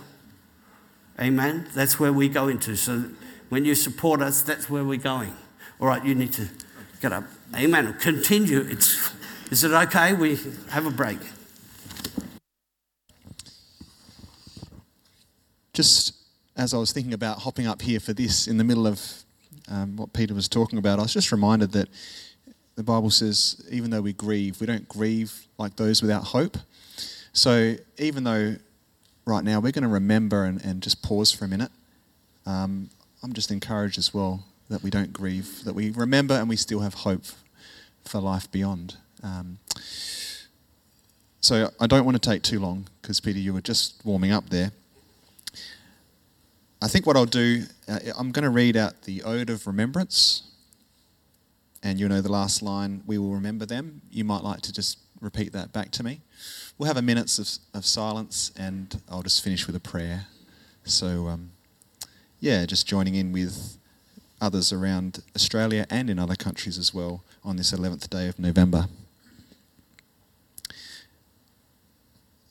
Amen? 1.19 1.67
That's 1.73 1.99
where 1.99 2.13
we 2.13 2.29
go 2.29 2.47
into. 2.47 2.75
So 2.75 3.05
when 3.49 3.65
you 3.65 3.73
support 3.73 4.21
us, 4.21 4.43
that's 4.43 4.69
where 4.69 4.83
we're 4.83 4.99
going. 4.99 5.33
All 5.79 5.87
right, 5.87 6.03
you 6.05 6.13
need 6.13 6.33
to 6.33 6.47
get 7.01 7.11
up. 7.11 7.23
Amen. 7.55 7.93
Continue. 7.99 8.61
It's, 8.61 9.11
is 9.53 9.63
it 9.63 9.71
okay? 9.71 10.13
We 10.13 10.39
have 10.71 10.87
a 10.87 10.89
break. 10.89 11.19
Just 15.73 16.15
as 16.55 16.73
I 16.73 16.77
was 16.77 16.91
thinking 16.91 17.13
about 17.13 17.37
hopping 17.37 17.67
up 17.67 17.83
here 17.83 17.99
for 17.99 18.13
this 18.13 18.47
in 18.47 18.57
the 18.57 18.63
middle 18.63 18.87
of 18.87 18.99
um, 19.69 19.95
what 19.95 20.11
Peter 20.11 20.33
was 20.33 20.49
talking 20.49 20.79
about, 20.79 20.97
I 20.97 21.03
was 21.03 21.13
just 21.13 21.31
reminded 21.31 21.71
that 21.73 21.87
the 22.73 22.81
Bible 22.81 23.11
says, 23.11 23.63
even 23.69 23.91
though 23.91 24.01
we 24.01 24.13
grieve, 24.13 24.59
we 24.59 24.65
don't 24.65 24.87
grieve 24.87 25.45
like 25.59 25.75
those 25.75 26.01
without 26.01 26.23
hope. 26.23 26.57
So 27.31 27.75
even 27.99 28.23
though 28.23 28.55
right 29.27 29.43
now 29.43 29.59
we're 29.59 29.71
going 29.71 29.83
to 29.83 29.87
remember 29.87 30.45
and, 30.45 30.65
and 30.65 30.81
just 30.81 31.03
pause 31.03 31.31
for 31.31 31.45
a 31.45 31.47
minute, 31.47 31.71
um, 32.47 32.89
I'm 33.21 33.33
just 33.33 33.51
encouraged 33.51 33.99
as 33.99 34.15
well 34.15 34.45
that 34.69 34.81
we 34.81 34.89
don't 34.89 35.13
grieve, 35.13 35.63
that 35.63 35.75
we 35.75 35.91
remember 35.91 36.33
and 36.33 36.49
we 36.49 36.55
still 36.55 36.79
have 36.79 36.95
hope 36.95 37.25
for 38.03 38.19
life 38.19 38.51
beyond. 38.51 38.95
Um, 39.23 39.57
so 41.41 41.69
I 41.79 41.87
don't 41.87 42.05
want 42.05 42.21
to 42.21 42.29
take 42.29 42.43
too 42.43 42.59
long 42.59 42.87
because, 43.01 43.19
Peter, 43.19 43.39
you 43.39 43.53
were 43.53 43.61
just 43.61 44.01
warming 44.05 44.31
up 44.31 44.49
there. 44.49 44.71
I 46.81 46.87
think 46.87 47.05
what 47.05 47.15
I'll 47.15 47.25
do, 47.25 47.63
uh, 47.87 47.99
I'm 48.17 48.31
going 48.31 48.43
to 48.43 48.49
read 48.49 48.75
out 48.75 49.03
the 49.03 49.23
Ode 49.23 49.49
of 49.49 49.65
Remembrance. 49.65 50.43
And 51.81 51.99
you 51.99 52.07
know 52.07 52.21
the 52.21 52.31
last 52.31 52.61
line, 52.61 53.03
we 53.05 53.17
will 53.17 53.31
remember 53.31 53.65
them. 53.65 54.01
You 54.09 54.23
might 54.23 54.43
like 54.43 54.61
to 54.61 54.73
just 54.73 54.99
repeat 55.19 55.51
that 55.53 55.73
back 55.73 55.91
to 55.91 56.03
me. 56.03 56.21
We'll 56.77 56.87
have 56.87 56.97
a 56.97 57.01
minute 57.01 57.37
of, 57.39 57.49
of 57.73 57.85
silence 57.85 58.51
and 58.57 59.01
I'll 59.09 59.21
just 59.21 59.43
finish 59.43 59.67
with 59.67 59.75
a 59.75 59.79
prayer. 59.79 60.27
So, 60.85 61.27
um, 61.27 61.51
yeah, 62.39 62.65
just 62.65 62.87
joining 62.87 63.15
in 63.15 63.31
with 63.31 63.77
others 64.41 64.73
around 64.73 65.23
Australia 65.35 65.85
and 65.89 66.09
in 66.09 66.19
other 66.19 66.35
countries 66.35 66.77
as 66.77 66.93
well 66.93 67.23
on 67.43 67.55
this 67.55 67.71
11th 67.71 68.09
day 68.09 68.27
of 68.27 68.39
November. 68.39 68.87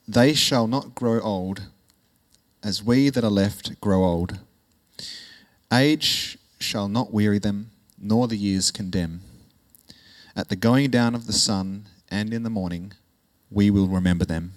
They 0.07 0.35
shall 0.35 0.67
not 0.67 0.95
grow 0.95 1.21
old 1.21 1.63
as 2.63 2.83
we 2.83 3.09
that 3.11 3.25
are 3.25 3.31
left 3.31 3.81
grow 3.81 4.05
old. 4.05 4.41
Age 5.73 6.39
shall 6.59 6.89
not 6.89 7.13
weary 7.13 7.39
them, 7.39 7.71
nor 7.99 8.29
the 8.29 8.37
years 8.37 8.71
condemn. 8.71 9.23
At 10.35 10.49
the 10.49 10.57
going 10.57 10.91
down 10.91 11.15
of 11.15 11.27
the 11.27 11.33
sun 11.33 11.87
and 12.11 12.35
in 12.35 12.43
the 12.43 12.51
morning, 12.51 12.93
we 13.51 13.71
will 13.71 13.89
remember 13.89 14.25
them. 14.25 14.55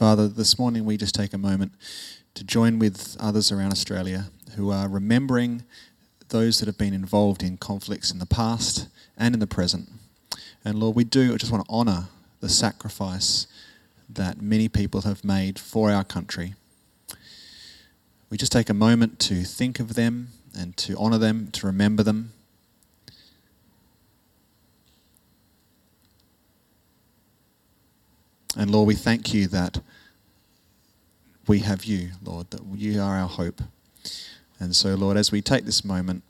Father, 0.00 0.28
this 0.28 0.58
morning 0.58 0.86
we 0.86 0.96
just 0.96 1.14
take 1.14 1.34
a 1.34 1.36
moment 1.36 1.72
to 2.32 2.42
join 2.42 2.78
with 2.78 3.18
others 3.20 3.52
around 3.52 3.70
Australia 3.70 4.30
who 4.56 4.70
are 4.70 4.88
remembering 4.88 5.62
those 6.30 6.58
that 6.58 6.64
have 6.64 6.78
been 6.78 6.94
involved 6.94 7.42
in 7.42 7.58
conflicts 7.58 8.10
in 8.10 8.18
the 8.18 8.24
past 8.24 8.88
and 9.18 9.34
in 9.34 9.40
the 9.40 9.46
present. 9.46 9.90
And 10.64 10.78
Lord, 10.78 10.96
we 10.96 11.04
do 11.04 11.36
just 11.36 11.52
want 11.52 11.66
to 11.66 11.70
honour 11.70 12.08
the 12.40 12.48
sacrifice 12.48 13.46
that 14.08 14.40
many 14.40 14.70
people 14.70 15.02
have 15.02 15.22
made 15.22 15.58
for 15.58 15.90
our 15.90 16.02
country. 16.02 16.54
We 18.30 18.38
just 18.38 18.52
take 18.52 18.70
a 18.70 18.74
moment 18.74 19.18
to 19.18 19.42
think 19.42 19.80
of 19.80 19.96
them 19.96 20.28
and 20.58 20.74
to 20.78 20.96
honour 20.96 21.18
them, 21.18 21.50
to 21.50 21.66
remember 21.66 22.02
them. 22.02 22.32
And 28.60 28.70
Lord, 28.70 28.88
we 28.88 28.94
thank 28.94 29.32
you 29.32 29.46
that 29.46 29.80
we 31.46 31.60
have 31.60 31.86
you, 31.86 32.10
Lord, 32.22 32.50
that 32.50 32.60
you 32.74 33.00
are 33.00 33.16
our 33.16 33.26
hope. 33.26 33.62
And 34.58 34.76
so, 34.76 34.94
Lord, 34.96 35.16
as 35.16 35.32
we 35.32 35.40
take 35.40 35.64
this 35.64 35.82
moment, 35.82 36.22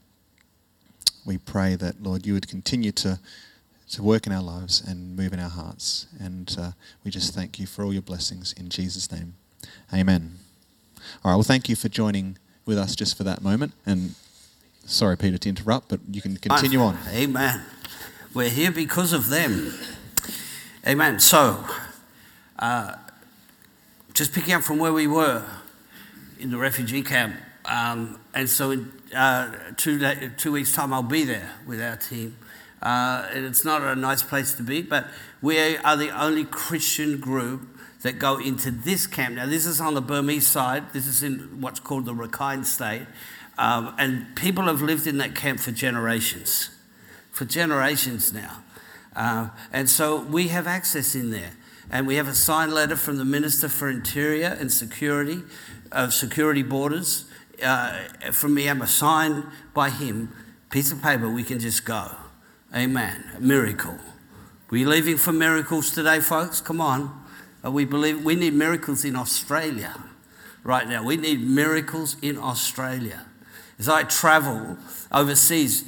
we 1.27 1.39
pray 1.39 1.75
that, 1.75 2.01
Lord, 2.01 2.25
you 2.25 2.35
would 2.35 2.47
continue 2.47 2.93
to, 2.93 3.19
to 3.91 4.03
work 4.05 4.29
in 4.29 4.33
our 4.33 4.45
lives 4.45 4.81
and 4.81 5.17
move 5.17 5.33
in 5.33 5.41
our 5.41 5.51
hearts. 5.51 6.07
And 6.21 6.55
uh, 6.57 6.71
we 7.03 7.11
just 7.11 7.35
thank 7.35 7.59
you 7.59 7.67
for 7.67 7.85
all 7.85 7.93
your 7.93 8.01
blessings 8.01 8.53
in 8.53 8.69
Jesus' 8.69 9.11
name. 9.11 9.35
Amen. 9.93 10.37
All 11.25 11.33
right, 11.33 11.37
well, 11.37 11.43
thank 11.43 11.69
you 11.69 11.75
for 11.75 11.89
joining 11.89 12.39
with 12.65 12.79
us 12.79 12.95
just 12.95 13.17
for 13.17 13.25
that 13.25 13.43
moment. 13.43 13.73
And 13.85 14.15
sorry, 14.87 15.17
Peter, 15.17 15.37
to 15.37 15.49
interrupt, 15.49 15.89
but 15.89 15.99
you 16.09 16.23
can 16.23 16.37
continue 16.37 16.81
on. 16.81 16.97
Amen. 17.09 17.63
We're 18.33 18.51
here 18.51 18.71
because 18.71 19.13
of 19.13 19.31
them. 19.31 19.75
Amen. 20.87 21.19
So, 21.19 21.65
uh, 22.61 22.95
just 24.15 24.33
picking 24.33 24.55
up 24.55 24.63
from 24.63 24.79
where 24.79 24.93
we 24.93 25.09
were 25.09 25.45
in 26.39 26.51
the 26.51 26.59
refugee 26.59 27.03
camp, 27.03 27.35
um, 27.65 28.21
and 28.35 28.49
so 28.49 28.71
in 28.71 28.93
uh, 29.15 29.53
two, 29.77 29.99
day, 29.99 30.31
two 30.37 30.53
weeks' 30.53 30.73
time, 30.73 30.93
I'll 30.93 31.03
be 31.03 31.25
there 31.25 31.51
with 31.67 31.81
our 31.81 31.97
team. 31.97 32.37
Uh, 32.83 33.29
and 33.33 33.45
it's 33.45 33.65
not 33.65 33.83
a 33.83 33.95
nice 33.95 34.23
place 34.23 34.55
to 34.55 34.63
be, 34.63 34.81
but 34.81 35.07
we 35.43 35.77
are 35.77 35.97
the 35.97 36.11
only 36.11 36.45
Christian 36.45 37.19
group 37.19 37.63
that 38.03 38.19
go 38.19 38.39
into 38.39 38.71
this 38.71 39.07
camp. 39.07 39.35
Now, 39.35 39.47
this 39.47 39.67
is 39.67 39.81
on 39.81 39.95
the 39.95 40.01
Burmese 40.01 40.47
side. 40.47 40.93
This 40.93 41.07
is 41.07 41.23
in 41.23 41.61
what's 41.61 41.81
called 41.81 42.07
the 42.07 42.15
Rakhine 42.15 42.65
State. 42.65 43.07
Um, 43.59 43.95
and 43.99 44.35
people 44.37 44.65
have 44.65 44.81
lived 44.81 45.07
in 45.07 45.19
that 45.19 45.35
camp 45.35 45.61
for 45.61 45.71
generations, 45.71 46.71
for 47.31 47.45
generations 47.45 48.33
now. 48.33 48.63
Uh, 49.15 49.51
and 49.71 49.91
so 49.91 50.23
we 50.23 50.49
have 50.49 50.67
access 50.67 51.15
in 51.15 51.31
there. 51.31 51.53
And 51.91 52.07
we 52.07 52.17
have 52.17 52.29
a 52.29 52.35
signed 52.35 52.73
letter 52.73 52.95
from 52.95 53.17
the 53.17 53.25
Minister 53.25 53.69
for 53.69 53.89
Interior 53.89 54.57
and 54.59 54.73
Security, 54.73 55.43
of 55.91 56.09
uh, 56.09 56.11
Security 56.11 56.63
Borders, 56.63 57.25
uh, 57.63 58.05
from 58.31 58.55
Myanmar, 58.55 58.87
signed 58.87 59.45
by 59.75 59.91
him, 59.91 60.33
piece 60.71 60.93
of 60.93 61.03
paper, 61.03 61.29
we 61.29 61.43
can 61.43 61.59
just 61.59 61.85
go. 61.85 62.13
Amen. 62.75 63.25
A 63.37 63.41
miracle. 63.41 63.99
We 64.71 64.85
leaving 64.85 65.17
for 65.17 65.33
miracles 65.33 65.91
today, 65.91 66.21
folks? 66.21 66.61
Come 66.61 66.81
on. 66.81 67.25
We 67.65 67.85
believe 67.85 68.25
we 68.25 68.37
need 68.37 68.55
miracles 68.55 69.05
in 69.05 69.17
Australia 69.17 70.01
right 70.63 70.89
now. 70.89 71.03
We 71.03 71.17
need 71.17 71.41
miracles 71.41 72.17
in 72.23 72.39
Australia. 72.39 73.27
As 73.81 73.89
I 73.89 74.05
travel 74.05 74.79
overseas, 75.11 75.85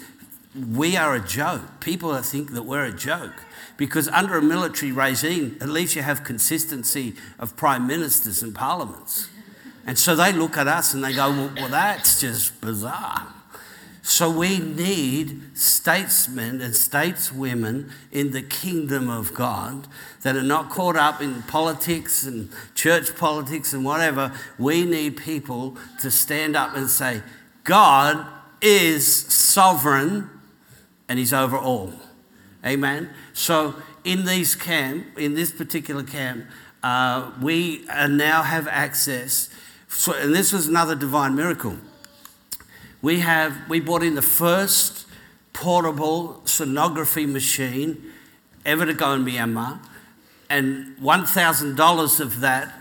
we 0.54 0.96
are 0.96 1.14
a 1.14 1.20
joke. 1.20 1.80
People 1.80 2.14
think 2.22 2.52
that 2.52 2.64
we're 2.64 2.86
a 2.86 2.92
joke 2.92 3.44
because 3.76 4.08
under 4.08 4.36
a 4.36 4.42
military 4.42 4.92
regime, 4.92 5.56
at 5.60 5.68
least 5.68 5.96
you 5.96 6.02
have 6.02 6.24
consistency 6.24 7.14
of 7.38 7.56
prime 7.56 7.86
ministers 7.86 8.42
and 8.42 8.54
parliaments. 8.54 9.28
And 9.86 9.98
so 9.98 10.14
they 10.14 10.32
look 10.32 10.56
at 10.56 10.68
us 10.68 10.94
and 10.94 11.02
they 11.02 11.12
go, 11.12 11.30
well, 11.30 11.52
well 11.56 11.68
that's 11.68 12.20
just 12.20 12.60
bizarre. 12.60 13.26
So 14.04 14.28
we 14.28 14.58
need 14.58 15.56
statesmen 15.56 16.60
and 16.60 16.74
stateswomen 16.74 17.92
in 18.10 18.32
the 18.32 18.42
kingdom 18.42 19.08
of 19.08 19.32
God 19.32 19.86
that 20.22 20.34
are 20.34 20.42
not 20.42 20.70
caught 20.70 20.96
up 20.96 21.20
in 21.22 21.42
politics 21.42 22.24
and 22.24 22.50
church 22.74 23.14
politics 23.16 23.72
and 23.72 23.84
whatever. 23.84 24.32
We 24.58 24.84
need 24.84 25.16
people 25.16 25.76
to 26.00 26.10
stand 26.10 26.56
up 26.56 26.76
and 26.76 26.90
say, 26.90 27.22
God 27.62 28.26
is 28.60 29.32
sovereign 29.32 30.28
and 31.08 31.18
he's 31.18 31.32
over 31.32 31.56
all. 31.56 31.92
Amen. 32.66 33.10
So 33.32 33.74
in 34.04 34.24
these 34.24 34.54
camp, 34.54 35.18
in 35.18 35.34
this 35.34 35.50
particular 35.50 36.02
camp, 36.02 36.46
uh, 36.82 37.30
we 37.40 37.84
now 38.08 38.42
have 38.42 38.66
access. 38.68 39.48
So, 39.88 40.14
and 40.14 40.34
this 40.34 40.52
was 40.52 40.66
another 40.66 40.94
divine 40.94 41.34
miracle 41.34 41.76
we 43.02 43.18
have 43.18 43.68
we 43.68 43.80
bought 43.80 44.02
in 44.02 44.14
the 44.14 44.22
first 44.22 45.06
portable 45.52 46.40
sonography 46.44 47.28
machine 47.28 48.12
ever 48.64 48.86
to 48.86 48.94
go 48.94 49.12
in 49.12 49.24
Myanmar, 49.24 49.80
and 50.48 50.96
one 50.98 51.26
thousand 51.26 51.76
dollars 51.76 52.20
of 52.20 52.40
that, 52.40 52.72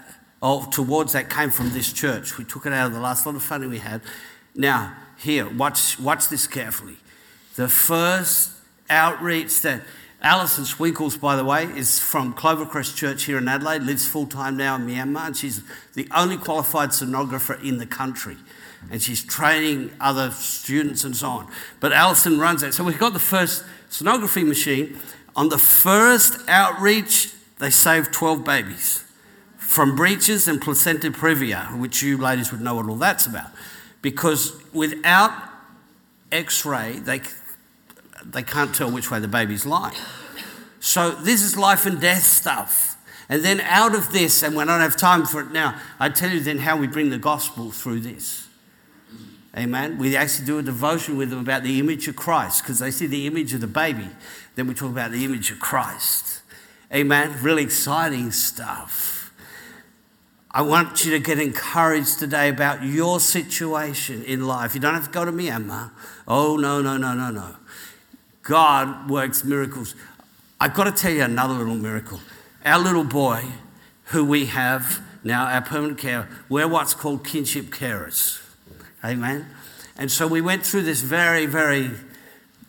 or 0.42 0.66
towards 0.68 1.14
that, 1.14 1.30
came 1.30 1.50
from 1.50 1.72
this 1.72 1.92
church. 1.92 2.38
We 2.38 2.46
took 2.46 2.68
it 2.68 2.74
out 2.74 2.88
of 2.88 2.94
the 2.94 3.00
last 3.00 3.26
lot 3.26 3.36
of 3.36 3.42
funding 3.42 3.72
we 3.72 3.80
had. 3.80 4.02
Now, 4.56 4.96
here, 5.18 5.50
watch 5.50 6.00
watch 6.00 6.30
this 6.30 6.46
carefully. 6.46 6.98
The 7.56 7.68
first 7.68 8.52
outreach 8.90 9.62
that 9.62 9.82
Alison 10.22 10.66
Swinkles, 10.66 11.20
by 11.20 11.36
the 11.36 11.44
way, 11.44 11.66
is 11.66 12.00
from 12.00 12.34
Clovercrest 12.34 12.96
Church 12.96 13.24
here 13.24 13.38
in 13.38 13.48
Adelaide, 13.48 13.82
lives 13.82 14.08
full 14.08 14.28
time 14.28 14.56
now 14.56 14.76
in 14.76 14.86
Myanmar, 14.86 15.28
and 15.28 15.38
she's 15.38 15.64
the 15.94 16.08
only 16.16 16.38
qualified 16.38 16.90
sonographer 16.90 17.62
in 17.64 17.80
the 17.80 17.88
country 17.88 18.38
and 18.90 19.02
she's 19.02 19.24
training 19.24 19.92
other 20.00 20.32
students 20.32 21.04
and 21.04 21.16
so 21.16 21.28
on. 21.28 21.52
But 21.80 21.94
Alison 21.94 22.40
runs 22.40 22.62
that. 22.62 22.74
So 22.74 22.84
we've 22.84 22.98
got 22.98 23.14
the 23.14 23.20
first 23.20 23.64
sonography 23.90 24.46
machine. 24.46 24.98
On 25.36 25.50
the 25.50 25.58
first 25.58 26.38
outreach, 26.48 27.34
they 27.60 27.70
saved 27.70 28.12
12 28.12 28.44
babies 28.44 29.04
from 29.58 29.96
breeches 29.96 30.48
and 30.48 30.62
placenta 30.62 31.12
previa, 31.12 31.78
which 31.80 32.02
you 32.02 32.18
ladies 32.18 32.52
would 32.52 32.62
know 32.62 32.76
what 32.76 32.90
all 32.90 32.96
that's 32.96 33.26
about. 33.26 33.52
Because 34.02 34.60
without 34.74 35.32
x 36.32 36.66
ray, 36.66 36.94
they, 36.94 37.22
they 38.26 38.44
can't 38.44 38.74
tell 38.74 38.92
which 38.92 39.10
way 39.12 39.20
the 39.20 39.28
baby's 39.28 39.66
lying. 39.66 39.96
So 40.80 41.12
this 41.12 41.42
is 41.42 41.58
life 41.58 41.86
and 41.86 42.00
death 42.02 42.24
stuff. 42.24 42.98
And 43.30 43.44
then 43.44 43.62
out 43.62 43.96
of 43.96 44.12
this, 44.12 44.44
and 44.44 44.56
we 44.56 44.66
don't 44.66 44.82
have 44.82 44.98
time 44.98 45.26
for 45.26 45.42
it 45.42 45.52
now, 45.52 45.80
I 46.00 46.10
tell 46.10 46.30
you 46.30 46.42
then 46.42 46.58
how 46.58 46.76
we 46.76 46.88
bring 46.88 47.10
the 47.10 47.18
gospel 47.18 47.72
through 47.72 48.02
this. 48.02 48.48
Amen. 49.58 49.98
We 49.98 50.16
actually 50.16 50.46
do 50.46 50.60
a 50.60 50.64
devotion 50.64 51.18
with 51.18 51.30
them 51.30 51.40
about 51.40 51.64
the 51.64 51.80
image 51.80 52.08
of 52.08 52.16
Christ 52.16 52.64
because 52.64 52.80
they 52.80 52.92
see 52.92 53.08
the 53.08 53.28
image 53.28 53.54
of 53.54 53.62
the 53.62 53.68
baby. 53.68 54.08
Then 54.56 54.68
we 54.68 54.74
talk 54.74 54.92
about 54.92 55.12
the 55.12 55.26
image 55.26 55.52
of 55.52 55.60
Christ. 55.60 56.42
Amen. 56.94 57.36
Really 57.42 57.64
exciting 57.64 58.32
stuff. 58.32 59.34
I 60.54 60.62
want 60.62 61.06
you 61.06 61.12
to 61.12 61.20
get 61.20 61.40
encouraged 61.40 62.20
today 62.20 62.50
about 62.50 62.84
your 62.84 63.22
situation 63.22 64.24
in 64.24 64.46
life. 64.46 64.76
You 64.76 64.82
don't 64.82 64.94
have 64.94 65.06
to 65.06 65.12
go 65.12 65.24
to 65.24 65.32
Myanmar. 65.32 65.92
Oh, 66.28 66.58
no, 66.58 66.82
no, 66.82 66.98
no, 66.98 67.14
no, 67.14 67.32
no. 67.32 67.56
God 68.44 69.10
works 69.10 69.44
miracles. 69.44 69.96
I've 70.60 70.74
got 70.74 70.84
to 70.86 70.92
tell 70.92 71.12
you 71.12 71.24
another 71.24 71.54
little 71.54 71.76
miracle. 71.76 72.20
Our 72.66 72.80
little 72.80 73.04
boy, 73.04 73.46
who 74.06 74.26
we 74.26 74.46
have 74.48 75.02
now, 75.24 75.46
our 75.46 75.62
permanent 75.62 75.98
care, 75.98 76.28
we're 76.50 76.68
what's 76.68 76.94
called 76.94 77.26
kinship 77.26 77.66
carers. 77.66 78.42
Amen. 79.04 79.48
And 79.98 80.12
so 80.12 80.28
we 80.28 80.42
went 80.42 80.66
through 80.66 80.84
this 80.84 81.02
very, 81.02 81.46
very 81.46 81.92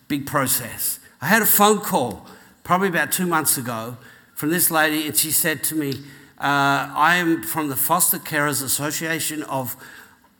big 0.07 0.27
process. 0.27 0.99
I 1.21 1.27
had 1.27 1.41
a 1.41 1.47
phone 1.47 1.79
call 1.79 2.27
probably 2.63 2.89
about 2.89 3.11
two 3.11 3.25
months 3.25 3.57
ago 3.57 3.97
from 4.35 4.49
this 4.49 4.69
lady, 4.69 5.07
and 5.07 5.15
she 5.17 5.31
said 5.31 5.63
to 5.65 5.75
me, 5.75 5.93
uh, 6.39 6.91
I 6.93 7.15
am 7.15 7.43
from 7.43 7.69
the 7.69 7.75
Foster 7.75 8.17
Carers 8.17 8.61
Association 8.63 9.43
of 9.43 9.77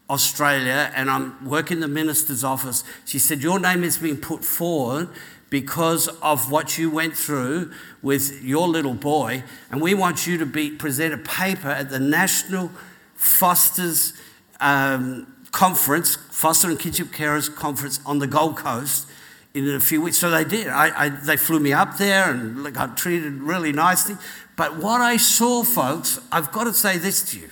Australia, 0.09 0.91
and 0.95 1.09
I'm 1.09 1.47
working 1.47 1.79
the 1.79 1.87
minister's 1.87 2.43
office. 2.43 2.83
She 3.05 3.19
said, 3.19 3.41
Your 3.41 3.59
name 3.59 3.83
is 3.83 3.97
being 3.97 4.17
put 4.17 4.43
forward 4.43 5.09
because 5.49 6.07
of 6.21 6.51
what 6.51 6.77
you 6.77 6.89
went 6.89 7.15
through 7.15 7.71
with 8.01 8.43
your 8.43 8.67
little 8.67 8.93
boy, 8.93 9.43
and 9.71 9.81
we 9.81 9.93
want 9.93 10.25
you 10.27 10.37
to 10.37 10.45
be, 10.45 10.71
present 10.71 11.13
a 11.13 11.17
paper 11.17 11.69
at 11.69 11.89
the 11.89 11.99
National 11.99 12.71
Fosters 13.15 14.13
um, 14.59 15.27
conference, 15.51 16.15
foster 16.15 16.69
and 16.69 16.79
kinship 16.79 17.07
carers 17.07 17.53
conference 17.53 17.99
on 18.05 18.19
the 18.19 18.27
Gold 18.27 18.57
Coast 18.57 19.07
in 19.53 19.69
a 19.69 19.79
few 19.79 20.01
weeks. 20.01 20.17
So 20.17 20.29
they 20.29 20.43
did. 20.43 20.67
I, 20.67 21.05
I, 21.05 21.09
they 21.09 21.37
flew 21.37 21.59
me 21.59 21.71
up 21.71 21.97
there 21.97 22.31
and 22.31 22.73
got 22.73 22.97
treated 22.97 23.33
really 23.35 23.71
nicely. 23.71 24.15
But 24.55 24.77
what 24.77 25.01
I 25.01 25.17
saw, 25.17 25.63
folks, 25.63 26.19
I've 26.31 26.51
got 26.51 26.65
to 26.65 26.73
say 26.73 26.97
this 26.97 27.23
to 27.31 27.39
you. 27.39 27.49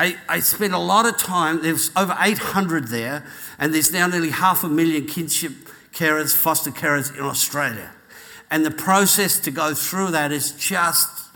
I, 0.00 0.16
I 0.30 0.40
spent 0.40 0.72
a 0.72 0.78
lot 0.78 1.04
of 1.04 1.18
time, 1.18 1.60
there's 1.60 1.90
over 1.94 2.16
800 2.18 2.88
there, 2.88 3.22
and 3.58 3.74
there's 3.74 3.92
now 3.92 4.06
nearly 4.06 4.30
half 4.30 4.64
a 4.64 4.68
million 4.68 5.06
kinship 5.06 5.52
carers, 5.92 6.34
foster 6.34 6.70
carers 6.70 7.14
in 7.14 7.22
Australia. 7.22 7.90
And 8.50 8.64
the 8.64 8.70
process 8.70 9.38
to 9.40 9.50
go 9.50 9.74
through 9.74 10.12
that 10.12 10.32
is 10.32 10.52
just 10.52 11.28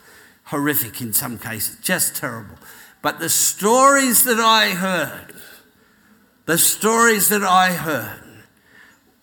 horrific 0.44 1.02
in 1.02 1.12
some 1.12 1.38
cases, 1.38 1.76
just 1.82 2.16
terrible. 2.16 2.56
But 3.02 3.18
the 3.18 3.28
stories 3.28 4.24
that 4.24 4.40
I 4.40 4.70
heard 4.70 5.34
the 6.46 6.58
stories 6.58 7.30
that 7.30 7.42
I 7.42 7.72
heard 7.72 8.20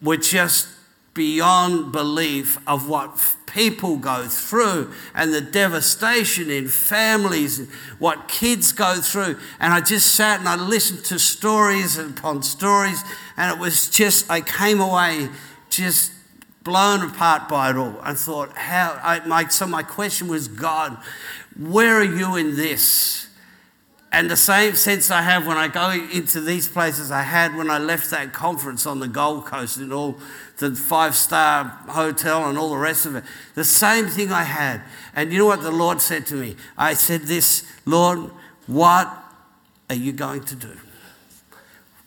were 0.02 0.18
just 0.18 0.68
beyond 1.14 1.92
belief 1.92 2.58
of 2.68 2.90
what 2.90 3.36
people 3.54 3.98
go 3.98 4.28
through 4.28 4.94
and 5.14 5.34
the 5.34 5.42
devastation 5.42 6.50
in 6.50 6.68
families, 6.68 7.70
what 8.00 8.28
kids 8.28 8.72
go 8.72 8.96
through. 8.96 9.38
And 9.60 9.74
I 9.74 9.82
just 9.82 10.16
sat 10.16 10.40
and 10.40 10.48
I 10.48 10.56
listened 10.56 11.04
to 11.06 11.20
stories 11.20 11.98
upon 11.98 12.44
stories, 12.44 13.04
and 13.38 13.54
it 13.54 13.60
was 13.60 13.90
just, 13.90 14.30
I 14.30 14.42
came 14.42 14.80
away 14.80 15.30
just 15.70 16.12
blown 16.64 17.02
apart 17.02 17.50
by 17.50 17.72
it 17.72 17.76
all. 17.76 17.98
I 18.02 18.14
thought, 18.14 18.56
how, 18.56 19.00
I, 19.02 19.26
my, 19.26 19.48
so 19.48 19.66
my 19.68 19.84
question 19.84 20.28
was, 20.28 20.48
God, 20.48 20.98
where 21.60 21.96
are 21.96 22.04
you 22.04 22.36
in 22.36 22.56
this? 22.56 23.28
And 24.14 24.30
the 24.30 24.36
same 24.36 24.76
sense 24.76 25.10
I 25.10 25.22
have 25.22 25.48
when 25.48 25.58
I 25.58 25.70
go 25.70 25.90
into 25.92 26.42
these 26.42 26.68
places, 26.68 27.12
I 27.12 27.22
had 27.22 27.56
when 27.56 27.70
I 27.70 27.78
left 27.78 28.12
that 28.12 28.34
conference 28.34 28.86
on 28.86 29.00
the 29.00 29.08
Gold 29.08 29.46
Coast 29.46 29.78
and 29.78 29.94
all 29.94 30.18
the 30.58 30.76
five 30.76 31.16
star 31.16 31.64
hotel 31.88 32.50
and 32.50 32.58
all 32.58 32.72
the 32.72 32.78
rest 32.78 33.06
of 33.06 33.16
it. 33.16 33.24
The 33.56 33.64
same 33.64 34.08
thing 34.08 34.32
I 34.32 34.44
had. 34.44 34.82
And 35.16 35.32
you 35.32 35.40
know 35.40 35.46
what 35.46 35.62
the 35.62 35.72
Lord 35.72 36.02
said 36.02 36.26
to 36.28 36.36
me? 36.36 36.58
I 36.78 36.94
said, 36.94 37.22
This, 37.22 37.66
Lord, 37.86 38.32
what 38.68 39.18
are 39.90 39.96
you 39.96 40.12
going 40.12 40.44
to 40.44 40.56
do? 40.56 40.78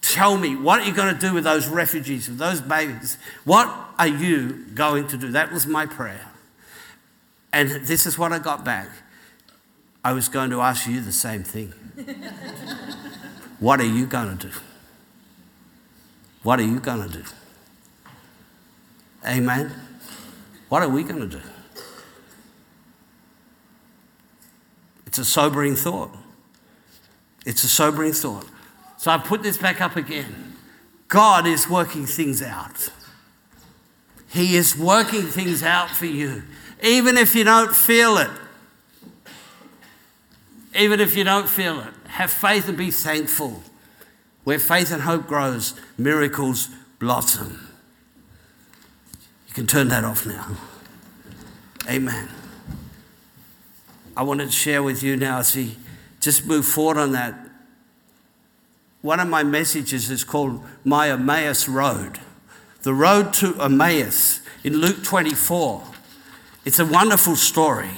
Tell 0.02 0.36
me, 0.36 0.54
what 0.54 0.80
are 0.80 0.84
you 0.84 0.92
going 0.92 1.14
to 1.14 1.20
do 1.20 1.32
with 1.32 1.44
those 1.44 1.66
refugees, 1.66 2.28
with 2.28 2.36
those 2.36 2.60
babies? 2.60 3.16
What 3.44 3.74
are 3.98 4.06
you 4.06 4.66
going 4.74 5.06
to 5.08 5.16
do? 5.16 5.30
That 5.30 5.50
was 5.50 5.66
my 5.66 5.86
prayer. 5.86 6.30
And 7.54 7.70
this 7.86 8.04
is 8.04 8.18
what 8.18 8.30
I 8.30 8.38
got 8.38 8.64
back. 8.64 8.88
I 10.04 10.12
was 10.12 10.28
going 10.28 10.50
to 10.50 10.60
ask 10.60 10.86
you 10.86 11.00
the 11.00 11.12
same 11.12 11.42
thing. 11.42 11.72
what 13.58 13.80
are 13.80 13.86
you 13.86 14.04
going 14.04 14.36
to 14.36 14.48
do? 14.48 14.54
What 16.42 16.60
are 16.60 16.64
you 16.64 16.78
going 16.78 17.08
to 17.08 17.18
do? 17.18 17.24
Amen. 19.26 19.72
What 20.68 20.82
are 20.82 20.90
we 20.90 21.04
going 21.04 21.20
to 21.20 21.38
do? 21.38 21.40
It's 25.06 25.16
a 25.16 25.24
sobering 25.24 25.74
thought. 25.74 26.14
It's 27.46 27.64
a 27.64 27.68
sobering 27.68 28.12
thought. 28.12 28.46
So 28.98 29.10
I 29.10 29.16
put 29.16 29.42
this 29.42 29.56
back 29.56 29.80
up 29.80 29.96
again. 29.96 30.56
God 31.08 31.46
is 31.46 31.68
working 31.68 32.04
things 32.04 32.42
out. 32.42 32.90
He 34.28 34.56
is 34.56 34.76
working 34.76 35.22
things 35.22 35.62
out 35.62 35.88
for 35.88 36.06
you, 36.06 36.42
even 36.82 37.16
if 37.16 37.34
you 37.34 37.44
don't 37.44 37.74
feel 37.74 38.18
it 38.18 38.30
even 40.74 41.00
if 41.00 41.16
you 41.16 41.24
don't 41.24 41.48
feel 41.48 41.80
it. 41.80 41.94
Have 42.08 42.30
faith 42.30 42.68
and 42.68 42.76
be 42.76 42.90
thankful. 42.90 43.62
Where 44.44 44.58
faith 44.58 44.92
and 44.92 45.02
hope 45.02 45.26
grows, 45.26 45.74
miracles 45.96 46.68
blossom. 46.98 47.68
You 49.48 49.54
can 49.54 49.66
turn 49.66 49.88
that 49.88 50.04
off 50.04 50.26
now. 50.26 50.56
Amen. 51.88 52.28
I 54.16 54.22
wanted 54.22 54.46
to 54.46 54.52
share 54.52 54.82
with 54.82 55.02
you 55.02 55.16
now 55.16 55.38
as 55.38 55.54
we 55.56 55.76
just 56.20 56.46
move 56.46 56.64
forward 56.64 56.98
on 56.98 57.12
that. 57.12 57.34
One 59.02 59.20
of 59.20 59.28
my 59.28 59.42
messages 59.42 60.10
is 60.10 60.24
called 60.24 60.64
My 60.84 61.10
Emmaus 61.10 61.68
Road. 61.68 62.20
The 62.82 62.94
road 62.94 63.32
to 63.34 63.60
Emmaus 63.60 64.40
in 64.62 64.78
Luke 64.78 65.02
24. 65.04 65.82
It's 66.64 66.78
a 66.78 66.86
wonderful 66.86 67.36
story. 67.36 67.90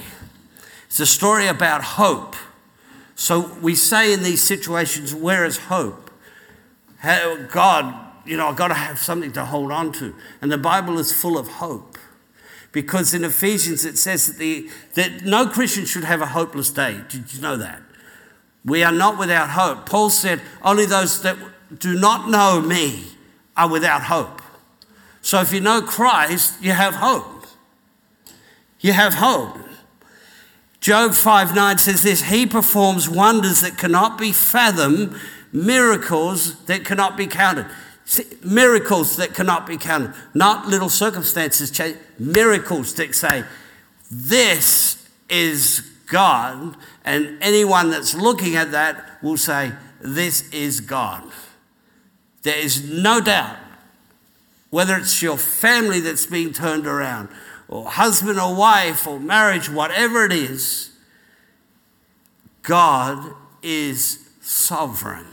It's 0.87 0.99
a 0.99 1.05
story 1.05 1.47
about 1.47 1.83
hope. 1.83 2.35
So 3.19 3.51
we 3.63 3.73
say 3.73 4.13
in 4.13 4.21
these 4.21 4.43
situations, 4.43 5.13
where 5.13 5.43
is 5.43 5.57
hope? 5.57 6.11
God, 7.01 7.95
you 8.27 8.37
know, 8.37 8.47
I've 8.47 8.55
got 8.55 8.67
to 8.67 8.75
have 8.75 8.99
something 8.99 9.31
to 9.31 9.43
hold 9.43 9.71
on 9.71 9.91
to. 9.93 10.13
And 10.39 10.51
the 10.51 10.57
Bible 10.57 10.99
is 10.99 11.11
full 11.11 11.35
of 11.35 11.47
hope. 11.47 11.97
Because 12.71 13.15
in 13.15 13.23
Ephesians 13.23 13.85
it 13.85 13.97
says 13.97 14.27
that, 14.27 14.37
the, 14.37 14.69
that 14.93 15.25
no 15.25 15.47
Christian 15.47 15.85
should 15.85 16.03
have 16.03 16.21
a 16.21 16.27
hopeless 16.27 16.69
day. 16.69 17.01
Did 17.09 17.33
you 17.33 17.41
know 17.41 17.57
that? 17.57 17.81
We 18.63 18.83
are 18.83 18.91
not 18.91 19.17
without 19.17 19.49
hope. 19.49 19.87
Paul 19.87 20.11
said, 20.11 20.39
only 20.61 20.85
those 20.85 21.23
that 21.23 21.37
do 21.79 21.99
not 21.99 22.29
know 22.29 22.61
me 22.61 23.05
are 23.55 23.67
without 23.67 24.03
hope. 24.03 24.43
So 25.21 25.41
if 25.41 25.51
you 25.51 25.59
know 25.59 25.81
Christ, 25.81 26.61
you 26.61 26.71
have 26.71 26.93
hope. 26.93 27.47
You 28.79 28.93
have 28.93 29.15
hope. 29.15 29.57
Job 30.87 31.13
5 31.13 31.53
9 31.53 31.77
says 31.79 32.01
this 32.01 32.21
He 32.21 32.45
performs 32.45 33.09
wonders 33.09 33.59
that 33.59 33.77
cannot 33.77 34.17
be 34.17 34.31
fathomed, 34.31 35.19
miracles 35.51 36.63
that 36.63 36.85
cannot 36.85 37.17
be 37.17 37.27
counted. 37.27 37.65
See, 38.05 38.23
miracles 38.41 39.17
that 39.17 39.33
cannot 39.33 39.67
be 39.67 39.75
counted, 39.75 40.13
not 40.33 40.65
little 40.65 40.87
circumstances 40.87 41.71
change, 41.71 41.97
miracles 42.17 42.93
that 42.93 43.13
say, 43.13 43.43
This 44.09 45.05
is 45.27 45.81
God. 46.09 46.77
And 47.03 47.37
anyone 47.41 47.89
that's 47.89 48.15
looking 48.15 48.55
at 48.55 48.71
that 48.71 49.21
will 49.21 49.35
say, 49.35 49.73
This 49.99 50.49
is 50.53 50.79
God. 50.79 51.29
There 52.43 52.57
is 52.57 52.89
no 52.89 53.19
doubt 53.19 53.57
whether 54.69 54.95
it's 54.95 55.21
your 55.21 55.37
family 55.37 55.99
that's 55.99 56.25
being 56.25 56.53
turned 56.53 56.87
around, 56.87 57.27
or 57.69 57.85
husband 57.85 58.39
or 58.39 58.55
wife, 58.55 59.05
or 59.07 59.19
marriage, 59.19 59.69
whatever 59.69 60.25
it 60.25 60.31
is, 60.31 60.91
God 62.61 63.33
is 63.61 64.29
sovereign 64.41 65.27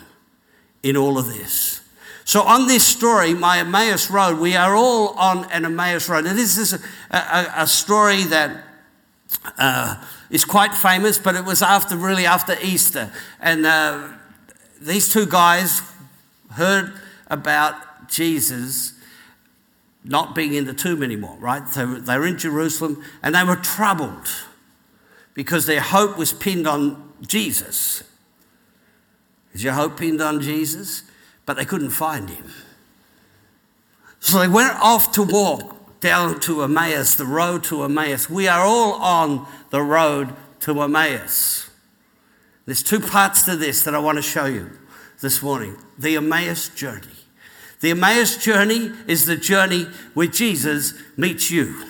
in 0.82 0.96
all 0.96 1.18
of 1.18 1.26
this. 1.26 1.80
So, 2.24 2.42
on 2.42 2.66
this 2.66 2.86
story, 2.86 3.34
my 3.34 3.58
Emmaus 3.58 4.10
Road, 4.10 4.38
we 4.38 4.56
are 4.56 4.74
all 4.74 5.10
on 5.10 5.44
an 5.50 5.64
Emmaus 5.64 6.08
Road. 6.08 6.24
And 6.24 6.38
this 6.38 6.56
is 6.56 6.72
a, 6.72 6.78
a, 7.10 7.52
a 7.58 7.66
story 7.66 8.22
that 8.24 8.64
uh, 9.58 10.02
is 10.30 10.44
quite 10.44 10.74
famous, 10.74 11.18
but 11.18 11.34
it 11.34 11.44
was 11.44 11.60
after, 11.60 11.96
really 11.96 12.24
after 12.24 12.56
Easter. 12.62 13.12
And 13.40 13.66
uh, 13.66 14.08
these 14.80 15.12
two 15.12 15.26
guys 15.26 15.82
heard 16.52 16.94
about 17.28 18.08
Jesus 18.08 18.94
not 20.04 20.34
being 20.34 20.54
in 20.54 20.66
the 20.66 20.74
tomb 20.74 21.02
anymore, 21.02 21.36
right? 21.40 21.66
So 21.68 21.94
they 21.94 22.18
were 22.18 22.26
in 22.26 22.38
Jerusalem 22.38 23.02
and 23.22 23.34
they 23.34 23.42
were 23.42 23.56
troubled 23.56 24.28
because 25.32 25.66
their 25.66 25.80
hope 25.80 26.18
was 26.18 26.32
pinned 26.32 26.68
on 26.68 27.12
Jesus. 27.26 28.04
Is 29.54 29.64
your 29.64 29.72
hope 29.72 29.98
pinned 29.98 30.20
on 30.20 30.40
Jesus? 30.40 31.04
But 31.46 31.56
they 31.56 31.64
couldn't 31.64 31.90
find 31.90 32.28
him. 32.30 32.50
So 34.20 34.38
they 34.38 34.48
went 34.48 34.74
off 34.80 35.12
to 35.12 35.22
walk 35.22 36.00
down 36.00 36.40
to 36.40 36.62
Emmaus, 36.62 37.14
the 37.14 37.26
road 37.26 37.64
to 37.64 37.84
Emmaus. 37.84 38.28
We 38.28 38.46
are 38.48 38.60
all 38.60 38.94
on 38.94 39.46
the 39.70 39.82
road 39.82 40.34
to 40.60 40.82
Emmaus. 40.82 41.70
There's 42.66 42.82
two 42.82 43.00
parts 43.00 43.42
to 43.42 43.56
this 43.56 43.82
that 43.84 43.94
I 43.94 43.98
want 43.98 44.16
to 44.16 44.22
show 44.22 44.46
you 44.46 44.70
this 45.20 45.42
morning 45.42 45.76
the 45.98 46.16
Emmaus 46.16 46.68
journey. 46.68 47.13
The 47.84 47.90
Emmaus 47.90 48.38
journey 48.38 48.92
is 49.06 49.26
the 49.26 49.36
journey 49.36 49.86
where 50.14 50.26
Jesus 50.26 50.94
meets 51.18 51.50
you. 51.50 51.84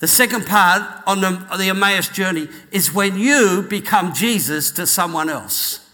The 0.00 0.06
second 0.06 0.44
part 0.44 0.82
on 1.06 1.22
the, 1.22 1.28
on 1.28 1.58
the 1.58 1.70
Emmaus 1.70 2.08
journey 2.08 2.48
is 2.70 2.92
when 2.92 3.16
you 3.16 3.62
become 3.62 4.12
Jesus 4.12 4.70
to 4.72 4.86
someone 4.86 5.30
else. 5.30 5.88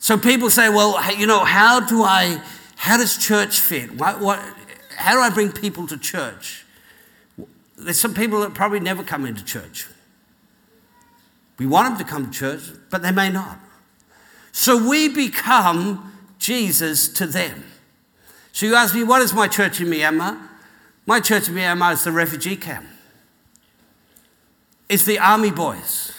So 0.00 0.18
people 0.18 0.50
say, 0.50 0.68
well, 0.68 1.02
you 1.14 1.26
know, 1.26 1.46
how 1.46 1.80
do 1.80 2.02
I, 2.02 2.42
how 2.76 2.98
does 2.98 3.16
church 3.16 3.58
fit? 3.58 3.92
What, 3.92 4.20
what, 4.20 4.38
how 4.98 5.14
do 5.14 5.20
I 5.20 5.30
bring 5.30 5.52
people 5.52 5.86
to 5.86 5.96
church? 5.96 6.66
There's 7.78 7.98
some 7.98 8.12
people 8.12 8.40
that 8.40 8.52
probably 8.52 8.80
never 8.80 9.02
come 9.02 9.24
into 9.24 9.42
church. 9.42 9.86
We 11.58 11.64
want 11.64 11.96
them 11.96 12.06
to 12.06 12.12
come 12.12 12.30
to 12.30 12.38
church, 12.38 12.60
but 12.90 13.00
they 13.00 13.12
may 13.12 13.30
not. 13.30 13.58
So 14.52 14.86
we 14.86 15.08
become 15.08 16.12
Jesus 16.38 17.08
to 17.14 17.26
them. 17.26 17.64
So 18.52 18.66
you 18.66 18.74
ask 18.74 18.94
me, 18.94 19.02
what 19.04 19.22
is 19.22 19.34
my 19.34 19.48
church 19.48 19.80
in 19.80 19.88
Myanmar? 19.88 20.40
My 21.04 21.20
church 21.20 21.48
in 21.48 21.54
Myanmar 21.54 21.92
is 21.92 22.04
the 22.04 22.12
refugee 22.12 22.56
camp. 22.56 22.86
It's 24.88 25.04
the 25.04 25.18
army 25.18 25.50
boys. 25.50 26.12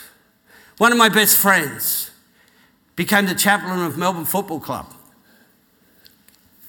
One 0.78 0.92
of 0.92 0.98
my 0.98 1.10
best 1.10 1.38
friends 1.38 2.12
became 2.96 3.26
the 3.26 3.36
chaplain 3.36 3.80
of 3.80 3.98
Melbourne 3.98 4.26
Football 4.26 4.60
Club, 4.60 4.94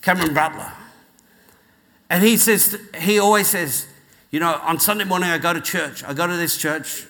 Cameron 0.00 0.32
Butler. 0.34 0.72
And 2.08 2.22
he 2.22 2.36
says, 2.36 2.80
he 2.98 3.18
always 3.18 3.48
says, 3.48 3.86
you 4.30 4.40
know, 4.40 4.54
on 4.62 4.78
Sunday 4.80 5.04
morning 5.04 5.28
I 5.28 5.38
go 5.38 5.52
to 5.52 5.60
church. 5.60 6.02
I 6.04 6.14
go 6.14 6.26
to 6.26 6.36
this 6.36 6.56
church, 6.56 7.06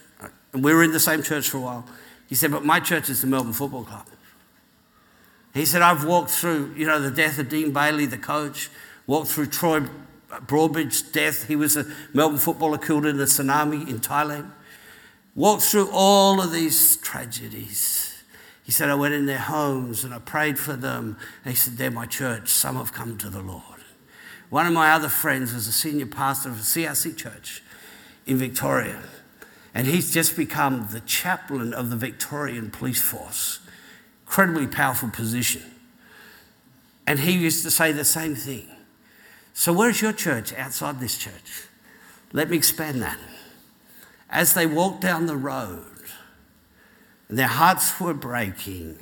and 0.53 0.64
we 0.64 0.74
were 0.74 0.83
in 0.83 0.92
the 0.92 1.01
same 1.01 1.22
church 1.22 1.48
for 1.48 1.59
a 1.59 1.61
while. 1.61 1.85
He 2.29 2.35
said, 2.35 2.51
but 2.51 2.64
my 2.64 2.81
church 2.81 3.09
is 3.09 3.20
the 3.20 3.27
Melbourne 3.27 3.53
Football 3.53 3.85
Club. 3.85 4.07
He 5.55 5.65
said, 5.65 5.83
I've 5.83 6.05
walked 6.05 6.31
through, 6.31 6.75
you 6.77 6.87
know, 6.87 7.01
the 7.01 7.11
death 7.11 7.39
of 7.39 7.49
Dean 7.49 7.73
Bailey, 7.73 8.07
the 8.07 8.19
coach, 8.19 8.71
walked 9.07 9.29
through 9.29 9.47
Troy 9.47 9.83
Broadbridge's 10.47 11.03
death. 11.03 11.49
He 11.49 11.57
was 11.57 11.77
a 11.77 11.87
Melbourne 12.13 12.39
footballer 12.39 12.79
killed 12.79 13.07
in 13.07 13.19
a 13.19 13.25
tsunami 13.25 13.89
in 13.89 14.01
Thailand. 14.01 14.51
Walked 15.35 15.63
through 15.63 15.91
all 15.93 16.41
of 16.41 16.53
these 16.53 16.97
tragedies. 16.99 18.23
He 18.65 18.73
said, 18.73 18.91
I 18.91 18.95
went 18.95 19.15
in 19.15 19.27
their 19.27 19.39
homes 19.39 20.05
and 20.05 20.13
I 20.13 20.19
prayed 20.19 20.59
for 20.59 20.75
them. 20.75 21.17
And 21.45 21.53
he 21.53 21.57
said, 21.57 21.79
They're 21.79 21.91
my 21.91 22.07
church. 22.07 22.49
Some 22.49 22.77
have 22.77 22.93
come 22.93 23.17
to 23.19 23.31
the 23.31 23.41
Lord. 23.41 23.63
One 24.51 24.67
of 24.67 24.73
my 24.73 24.93
other 24.93 25.09
friends 25.09 25.55
was 25.55 25.67
a 25.69 25.73
senior 25.73 26.07
pastor 26.07 26.51
of 26.51 26.57
a 26.57 26.63
CRC 26.63 27.17
church 27.17 27.63
in 28.27 28.37
Victoria. 28.37 29.01
And 29.75 29.87
he's 29.87 30.13
just 30.13 30.37
become 30.37 30.89
the 30.91 31.01
chaplain 31.01 31.73
of 31.73 31.91
the 31.91 31.97
Victorian 31.97 32.71
police 32.71 33.01
force 33.01 33.61
incredibly 34.29 34.67
powerful 34.67 35.09
position. 35.09 35.62
And 37.07 37.21
he 37.21 37.33
used 37.33 37.64
to 37.64 37.71
say 37.71 37.93
the 37.93 38.05
same 38.05 38.35
thing. 38.35 38.69
So, 39.55 39.73
where's 39.73 40.03
your 40.03 40.12
church 40.12 40.53
outside 40.53 41.01
this 41.01 41.17
church? 41.17 41.64
Let 42.35 42.51
me 42.51 42.59
expand 42.59 43.01
that. 43.01 43.19
As 44.29 44.53
they 44.53 44.67
walked 44.67 45.01
down 45.01 45.25
the 45.25 45.37
road, 45.37 45.87
their 47.31 47.47
hearts 47.47 47.99
were 47.99 48.12
breaking. 48.12 48.99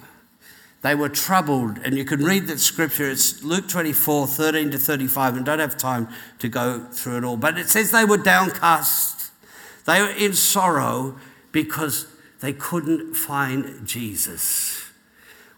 They 0.82 0.94
were 0.94 1.08
troubled, 1.08 1.78
and 1.78 1.96
you 1.96 2.04
can 2.04 2.22
read 2.24 2.46
that 2.46 2.60
scripture. 2.60 3.10
It's 3.10 3.42
Luke 3.42 3.68
24, 3.68 4.28
13 4.28 4.70
to 4.70 4.78
35, 4.78 5.36
and 5.36 5.44
don't 5.44 5.58
have 5.58 5.76
time 5.76 6.08
to 6.38 6.48
go 6.48 6.84
through 6.92 7.18
it 7.18 7.24
all. 7.24 7.36
But 7.36 7.58
it 7.58 7.68
says 7.68 7.90
they 7.90 8.04
were 8.04 8.18
downcast. 8.18 9.32
They 9.86 10.00
were 10.00 10.10
in 10.10 10.34
sorrow 10.34 11.18
because 11.50 12.06
they 12.40 12.52
couldn't 12.52 13.14
find 13.14 13.84
Jesus. 13.84 14.75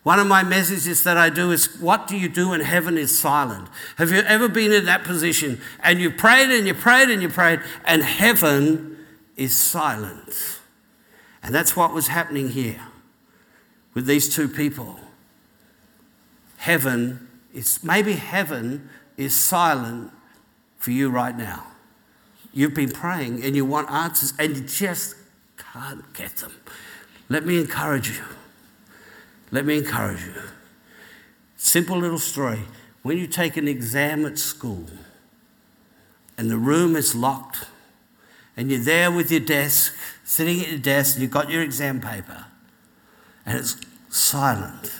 One 0.03 0.19
of 0.19 0.27
my 0.27 0.43
messages 0.43 1.03
that 1.05 1.17
I 1.17 1.29
do 1.29 1.51
is, 1.51 1.79
What 1.81 2.07
do 2.07 2.17
you 2.17 2.29
do 2.29 2.51
when 2.51 2.61
heaven 2.61 2.97
is 2.97 3.19
silent? 3.19 3.69
Have 3.97 4.11
you 4.11 4.21
ever 4.21 4.49
been 4.49 4.73
in 4.73 4.85
that 4.87 5.05
position 5.05 5.61
and 5.83 6.01
you 6.01 6.11
prayed 6.11 6.51
and 6.51 6.67
you 6.67 6.75
prayed 6.75 7.11
and 7.11 7.21
you 7.21 7.29
prayed 7.29 7.61
and 7.85 8.03
heaven 8.03 8.97
is 9.37 9.57
silent? 9.57 10.61
And 11.43 11.55
that's 11.55 11.77
what 11.77 11.93
was 11.93 12.09
happening 12.09 12.51
here 12.51 12.81
with 13.95 14.07
these 14.07 14.35
two 14.35 14.49
people. 14.49 14.99
Heaven 16.59 17.29
is, 17.53 17.83
maybe 17.83 18.15
heaven 18.15 18.89
is 19.17 19.35
silent 19.35 20.13
for 20.79 20.91
you 20.91 21.11
right 21.11 21.37
now. 21.37 21.65
You've 22.53 22.75
been 22.75 22.91
praying 22.91 23.43
and 23.45 23.55
you 23.55 23.65
want 23.65 23.91
answers 23.91 24.33
and 24.39 24.57
you 24.57 24.63
just 24.63 25.17
can't 25.57 26.13
get 26.15 26.37
them. 26.37 26.53
Let 27.29 27.45
me 27.45 27.61
encourage 27.61 28.09
you. 28.09 28.25
Let 29.51 29.65
me 29.65 29.79
encourage 29.79 30.25
you. 30.25 30.35
Simple 31.57 31.99
little 31.99 32.19
story. 32.19 32.61
When 33.03 33.17
you 33.19 33.27
take 33.27 33.57
an 33.57 33.67
exam 33.67 34.27
at 34.27 34.39
school 34.39 34.87
and 36.37 36.51
the 36.51 36.57
room 36.57 36.97
is 36.97 37.15
locked 37.15 37.67
and 38.57 38.71
you're 38.71 38.81
there 38.81 39.11
with 39.11 39.31
your 39.31 39.41
desk, 39.41 39.95
sitting 40.25 40.61
at 40.61 40.69
your 40.69 40.79
desk, 40.79 41.15
and 41.15 41.23
you've 41.23 41.31
got 41.31 41.51
your 41.51 41.63
exam 41.63 42.01
paper 42.01 42.47
and 43.47 43.59
it's 43.59 43.77
silent 44.11 44.93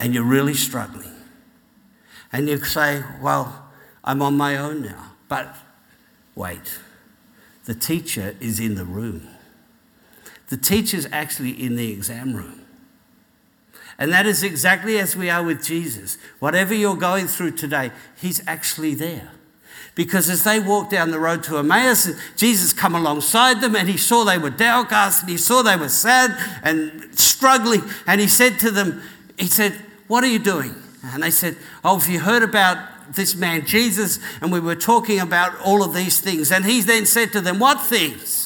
and 0.00 0.14
you're 0.14 0.24
really 0.24 0.54
struggling. 0.54 1.12
And 2.32 2.48
you 2.48 2.58
say, 2.64 3.02
Well, 3.20 3.66
I'm 4.04 4.22
on 4.22 4.36
my 4.36 4.56
own 4.56 4.82
now. 4.82 5.12
But 5.28 5.54
wait, 6.34 6.78
the 7.64 7.74
teacher 7.74 8.36
is 8.40 8.60
in 8.60 8.74
the 8.74 8.84
room. 8.84 9.28
The 10.48 10.56
teacher's 10.56 11.06
actually 11.10 11.50
in 11.50 11.76
the 11.76 11.92
exam 11.92 12.34
room. 12.34 12.62
And 13.98 14.12
that 14.12 14.26
is 14.26 14.42
exactly 14.42 14.98
as 14.98 15.16
we 15.16 15.30
are 15.30 15.42
with 15.42 15.64
Jesus. 15.64 16.18
Whatever 16.38 16.74
you're 16.74 16.96
going 16.96 17.26
through 17.26 17.52
today, 17.52 17.90
He's 18.20 18.46
actually 18.46 18.94
there. 18.94 19.30
Because 19.96 20.28
as 20.28 20.44
they 20.44 20.60
walked 20.60 20.90
down 20.90 21.10
the 21.10 21.18
road 21.18 21.42
to 21.44 21.56
Emmaus, 21.56 22.10
Jesus 22.36 22.74
come 22.74 22.94
alongside 22.94 23.62
them 23.62 23.74
and 23.74 23.88
he 23.88 23.96
saw 23.96 24.24
they 24.24 24.36
were 24.36 24.50
downcast 24.50 25.22
and 25.22 25.30
he 25.30 25.38
saw 25.38 25.62
they 25.62 25.76
were 25.76 25.88
sad 25.88 26.36
and 26.62 27.18
struggling. 27.18 27.82
And 28.06 28.20
he 28.20 28.28
said 28.28 28.60
to 28.60 28.70
them, 28.70 29.00
He 29.38 29.46
said, 29.46 29.72
What 30.06 30.22
are 30.22 30.28
you 30.28 30.38
doing? 30.38 30.74
And 31.02 31.22
they 31.22 31.30
said, 31.30 31.56
Oh, 31.82 31.98
have 31.98 32.08
you 32.10 32.20
heard 32.20 32.42
about 32.42 33.14
this 33.14 33.34
man 33.34 33.64
Jesus? 33.64 34.18
And 34.42 34.52
we 34.52 34.60
were 34.60 34.76
talking 34.76 35.18
about 35.18 35.58
all 35.64 35.82
of 35.82 35.94
these 35.94 36.20
things. 36.20 36.52
And 36.52 36.66
he 36.66 36.82
then 36.82 37.06
said 37.06 37.32
to 37.32 37.40
them, 37.40 37.58
What 37.58 37.80
things? 37.80 38.45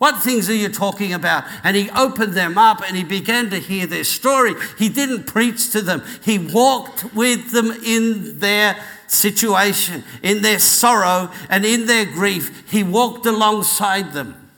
What 0.00 0.22
things 0.22 0.48
are 0.48 0.54
you 0.54 0.70
talking 0.70 1.12
about? 1.12 1.44
And 1.62 1.76
he 1.76 1.90
opened 1.90 2.32
them 2.32 2.56
up 2.56 2.80
and 2.80 2.96
he 2.96 3.04
began 3.04 3.50
to 3.50 3.58
hear 3.58 3.86
their 3.86 4.02
story. 4.02 4.54
He 4.78 4.88
didn't 4.88 5.24
preach 5.24 5.70
to 5.72 5.82
them, 5.82 6.02
he 6.24 6.38
walked 6.38 7.12
with 7.14 7.52
them 7.52 7.70
in 7.84 8.38
their 8.38 8.82
situation, 9.08 10.02
in 10.22 10.40
their 10.40 10.58
sorrow, 10.58 11.30
and 11.50 11.66
in 11.66 11.84
their 11.84 12.06
grief. 12.06 12.70
He 12.70 12.82
walked 12.82 13.26
alongside 13.26 14.14
them. 14.14 14.50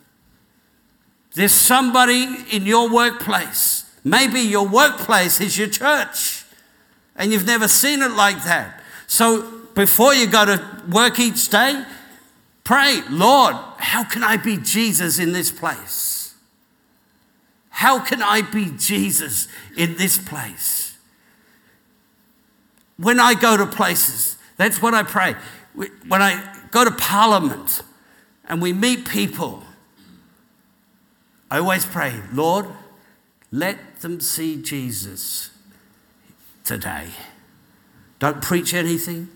There's 1.35 1.51
somebody 1.51 2.37
in 2.53 2.65
your 2.65 2.89
workplace. 2.89 3.91
Maybe 4.05 4.43
your 4.43 4.69
workplace 4.69 5.41
is 5.41 5.59
your 5.59 5.69
church, 5.69 6.45
and 7.17 7.33
you've 7.33 7.47
never 7.47 7.67
seen 7.67 8.01
it 8.03 8.13
like 8.13 8.45
that. 8.45 8.81
So 9.09 9.43
before 9.75 10.15
you 10.15 10.29
go 10.29 10.45
to 10.45 10.65
work 10.89 11.19
each 11.19 11.49
day, 11.49 11.85
Pray, 12.65 13.03
Lord, 13.11 13.57
how 13.79 14.05
can 14.05 14.23
I 14.23 14.37
be 14.37 14.57
Jesus 14.57 15.19
in 15.19 15.33
this 15.33 15.51
place? 15.51 16.35
How 17.71 17.99
can 17.99 18.23
I 18.23 18.43
be 18.43 18.71
Jesus 18.77 19.49
in 19.77 19.97
this 19.97 20.19
place? 20.19 20.97
When 22.97 23.19
I 23.19 23.35
go 23.35 23.57
to 23.57 23.67
places, 23.67 24.37
that's 24.57 24.81
what 24.81 24.95
I 24.95 25.03
pray. 25.03 25.35
When 25.75 26.23
I 26.23 26.55
go 26.71 26.85
to 26.85 26.91
Parliament 26.93 27.83
and 28.49 28.63
we 28.63 28.73
meet 28.73 29.09
people, 29.09 29.65
I 31.51 31.59
always 31.59 31.85
pray, 31.85 32.21
Lord, 32.33 32.67
let 33.51 34.01
them 34.01 34.21
see 34.21 34.63
Jesus 34.63 35.51
today. 36.65 37.09
Don't 38.19 38.41
preach 38.41 38.73
anything. 38.73 39.29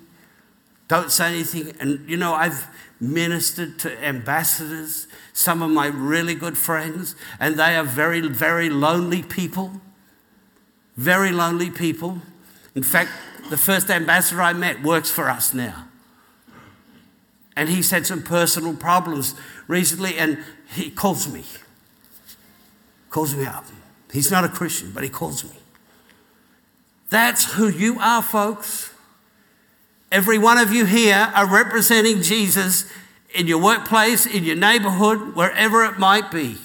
Don't 0.88 1.10
say 1.10 1.26
anything. 1.26 1.74
And 1.80 2.08
you 2.08 2.16
know, 2.16 2.34
I've 2.34 2.68
ministered 3.00 3.78
to 3.80 4.04
ambassadors, 4.04 5.06
some 5.32 5.62
of 5.62 5.70
my 5.70 5.86
really 5.86 6.34
good 6.34 6.56
friends, 6.56 7.14
and 7.38 7.56
they 7.56 7.76
are 7.76 7.84
very, 7.84 8.20
very 8.28 8.70
lonely 8.70 9.22
people. 9.22 9.80
Very 10.96 11.30
lonely 11.30 11.70
people. 11.70 12.22
In 12.74 12.82
fact, 12.82 13.10
the 13.50 13.56
first 13.56 13.90
ambassador 13.90 14.42
I 14.42 14.52
met 14.52 14.82
works 14.82 15.10
for 15.10 15.28
us 15.28 15.52
now. 15.52 15.88
And 17.54 17.68
he's 17.68 17.90
had 17.90 18.06
some 18.06 18.22
personal 18.22 18.74
problems 18.74 19.34
recently, 19.68 20.16
and 20.16 20.38
he 20.74 20.90
calls 20.90 21.32
me. 21.32 21.44
Calls 23.10 23.34
me 23.34 23.46
up. 23.46 23.64
He's 24.12 24.30
not 24.30 24.44
a 24.44 24.48
Christian, 24.48 24.92
but 24.92 25.02
he 25.02 25.08
calls 25.08 25.44
me. 25.44 25.56
That's 27.08 27.52
who 27.54 27.68
you 27.68 27.98
are, 28.00 28.22
folks. 28.22 28.75
Every 30.10 30.38
one 30.38 30.58
of 30.58 30.72
you 30.72 30.84
here 30.84 31.30
are 31.34 31.46
representing 31.46 32.22
Jesus 32.22 32.90
in 33.34 33.46
your 33.46 33.60
workplace, 33.60 34.24
in 34.26 34.44
your 34.44 34.56
neighborhood, 34.56 35.34
wherever 35.34 35.84
it 35.84 35.98
might 35.98 36.30
be. 36.30 36.56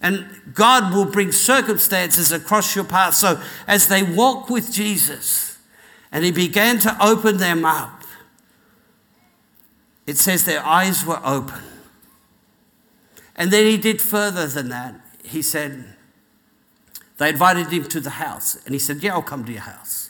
And 0.00 0.26
God 0.52 0.92
will 0.94 1.04
bring 1.04 1.32
circumstances 1.32 2.32
across 2.32 2.74
your 2.74 2.84
path. 2.84 3.14
So 3.14 3.40
as 3.66 3.88
they 3.88 4.02
walk 4.02 4.50
with 4.50 4.72
Jesus 4.72 5.58
and 6.12 6.24
He 6.24 6.30
began 6.30 6.78
to 6.80 6.96
open 7.04 7.38
them 7.38 7.64
up, 7.64 8.02
it 10.06 10.18
says 10.18 10.44
their 10.44 10.64
eyes 10.64 11.06
were 11.06 11.20
open. 11.24 11.62
And 13.36 13.50
then 13.50 13.66
He 13.66 13.78
did 13.78 14.00
further 14.00 14.46
than 14.46 14.68
that. 14.68 15.00
He 15.22 15.40
said, 15.40 15.94
they 17.18 17.30
invited 17.30 17.68
Him 17.68 17.84
to 17.84 18.00
the 18.00 18.10
house. 18.10 18.56
And 18.64 18.74
He 18.74 18.78
said, 18.78 19.02
Yeah, 19.02 19.14
I'll 19.14 19.22
come 19.22 19.44
to 19.44 19.52
your 19.52 19.62
house. 19.62 20.03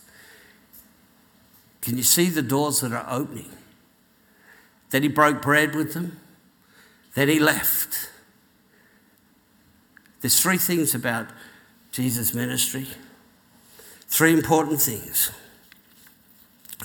Can 1.84 1.98
you 1.98 2.02
see 2.02 2.30
the 2.30 2.40
doors 2.40 2.80
that 2.80 2.92
are 2.92 3.06
opening? 3.10 3.50
Then 4.88 5.02
he 5.02 5.08
broke 5.08 5.42
bread 5.42 5.74
with 5.74 5.92
them. 5.92 6.18
Then 7.14 7.28
he 7.28 7.38
left. 7.38 8.08
There's 10.22 10.40
three 10.40 10.56
things 10.56 10.94
about 10.94 11.26
Jesus' 11.92 12.32
ministry, 12.32 12.86
three 14.08 14.32
important 14.32 14.80
things 14.80 15.30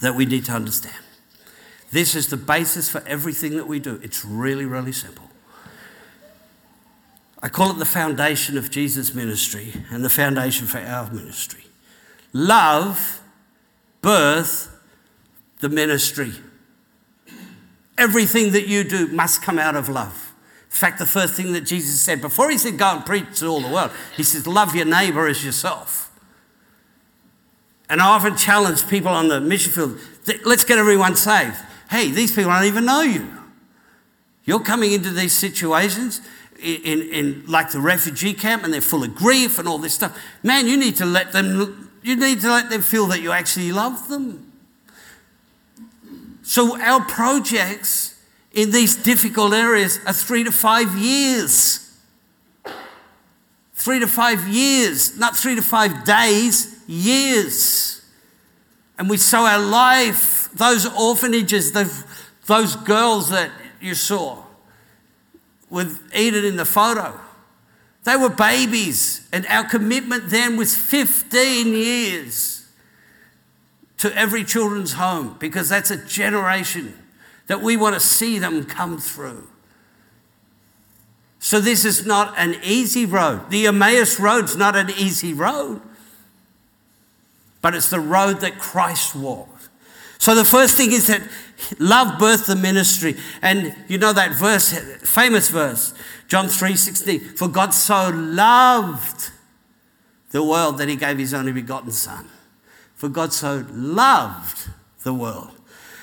that 0.02 0.16
we 0.16 0.26
need 0.26 0.44
to 0.46 0.52
understand. 0.52 0.98
This 1.92 2.14
is 2.14 2.28
the 2.28 2.38
basis 2.38 2.90
for 2.90 3.02
everything 3.08 3.56
that 3.56 3.68
we 3.68 3.80
do. 3.80 4.02
It's 4.04 4.26
really, 4.26 4.66
really 4.66 4.92
simple. 4.92 5.30
I 7.42 7.48
call 7.48 7.72
it 7.72 7.80
the 7.80 7.86
foundation 7.86 8.58
of 8.58 8.70
Jesus' 8.70 9.16
ministry 9.16 9.74
and 9.90 10.04
the 10.04 10.10
foundation 10.10 10.68
for 10.68 10.80
our 10.80 11.10
ministry. 11.10 11.64
Love, 12.34 13.22
birth, 14.02 14.76
the 15.60 15.70
ministry. 15.70 16.34
Everything 17.98 18.52
that 18.54 18.68
you 18.68 18.84
do 18.84 19.08
must 19.08 19.42
come 19.42 19.60
out 19.60 19.76
of 19.76 19.90
love. 19.90 20.34
In 20.70 20.76
fact, 20.76 21.00
the 21.00 21.06
first 21.06 21.34
thing 21.34 21.54
that 21.54 21.62
Jesus 21.62 22.00
said 22.00 22.22
before 22.22 22.50
he 22.50 22.58
said, 22.58 22.78
Go 22.78 22.96
and 22.96 23.06
preach 23.06 23.40
to 23.40 23.48
all 23.48 23.62
the 23.62 23.70
world, 23.70 23.92
he 24.16 24.24
says, 24.24 24.48
Love 24.48 24.76
your 24.76 24.86
neighbor 24.86 25.28
as 25.28 25.44
yourself. 25.44 26.12
And 27.90 28.02
I 28.02 28.06
often 28.06 28.38
challenge 28.38 28.88
people 28.88 29.10
on 29.10 29.30
the 29.30 29.42
mission 29.42 29.72
field 29.72 30.00
let's 30.46 30.64
get 30.64 30.78
everyone 30.78 31.16
saved. 31.16 31.58
Hey, 31.90 32.12
these 32.12 32.32
people 32.32 32.52
don't 32.52 32.66
even 32.66 32.86
know 32.86 33.02
you. 33.02 33.28
You're 34.46 34.60
coming 34.60 34.92
into 34.92 35.10
these 35.10 35.34
situations 35.34 36.22
in, 36.62 36.82
in, 36.84 37.02
in, 37.10 37.44
like 37.48 37.72
the 37.72 37.80
refugee 37.80 38.34
camp 38.34 38.64
and 38.64 38.74
they're 38.74 38.82
full 38.82 39.04
of 39.04 39.16
grief 39.16 39.60
and 39.60 39.68
all 39.68 39.80
this 39.80 39.96
stuff. 39.96 40.18
Man, 40.44 40.68
you 40.68 40.78
need 40.78 40.96
to 40.98 41.06
let 41.06 41.32
them 41.32 41.90
you 42.02 42.16
need 42.16 42.40
to 42.42 42.48
let 42.48 42.70
them 42.70 42.82
feel 42.82 43.08
that 43.08 43.22
you 43.22 43.32
actually 43.32 43.72
love 43.72 44.08
them. 44.08 44.49
So 46.50 46.82
our 46.82 47.06
projects 47.06 48.20
in 48.52 48.72
these 48.72 48.96
difficult 48.96 49.54
areas 49.54 50.00
are 50.08 50.14
three 50.14 50.44
to 50.46 50.52
five 50.52 50.98
years. 50.98 51.96
Three 53.76 54.00
to 54.00 54.08
five 54.08 54.48
years, 54.48 55.16
not 55.16 55.38
three 55.38 55.54
to 55.54 55.62
five 55.62 56.04
days, 56.06 56.84
years. 56.88 58.04
And 58.98 59.08
we 59.08 59.18
sow 59.18 59.46
our 59.46 59.60
life, 59.60 60.50
those 60.56 60.88
orphanages, 60.88 61.72
those 61.72 62.76
girls 62.78 63.30
that 63.30 63.52
you 63.80 63.94
saw 63.94 64.44
with 65.70 66.02
Eden 66.16 66.46
in 66.46 66.56
the 66.56 66.66
photo, 66.66 67.20
they 68.06 68.16
were 68.16 68.28
babies. 68.28 69.30
And 69.32 69.46
our 69.46 69.66
commitment 69.66 70.32
then 70.32 70.58
was 70.58 70.76
15 70.76 71.68
years 71.68 72.59
to 74.00 74.18
every 74.18 74.44
children's 74.44 74.94
home 74.94 75.36
because 75.40 75.70
that's 75.70 75.92
a 75.92 75.98
generation 76.06 76.94
that 77.48 77.62
we 77.62 77.78
want 77.78 77.96
to 77.96 78.00
see 78.00 78.40
them 78.40 78.66
come 78.66 78.98
through. 78.98 79.48
So, 81.40 81.62
this 81.62 81.86
is 81.86 82.06
not 82.06 82.34
an 82.38 82.58
easy 82.64 83.06
road. 83.06 83.50
The 83.50 83.68
Emmaus 83.68 84.20
Road's 84.20 84.58
not 84.58 84.76
an 84.76 84.90
easy 84.90 85.34
road, 85.34 85.82
but 87.62 87.74
it's 87.74 87.90
the 87.90 88.00
road 88.00 88.42
that 88.42 88.60
Christ 88.60 89.16
walked. 89.16 89.70
So, 90.18 90.36
the 90.36 90.44
first 90.44 90.76
thing 90.76 90.92
is 90.92 91.08
that 91.08 91.22
love 91.78 92.20
birthed 92.20 92.48
the 92.48 92.56
ministry. 92.58 93.16
And 93.42 93.74
you 93.88 93.98
know 93.98 94.12
that 94.12 94.34
verse, 94.34 94.74
famous 95.04 95.50
verse, 95.50 95.94
John 96.28 96.50
3 96.50 96.76
16. 96.76 97.20
For 97.36 97.48
God 97.48 97.74
so 97.74 98.10
loved 98.10 99.32
the 100.32 100.44
world 100.44 100.78
that 100.78 100.90
he 100.90 100.98
gave 100.98 101.18
his 101.18 101.34
only 101.34 101.54
begotten 101.54 101.92
Son. 101.92 102.28
For 103.00 103.08
God 103.08 103.32
so 103.32 103.66
loved 103.72 104.68
the 105.04 105.14
world. 105.14 105.52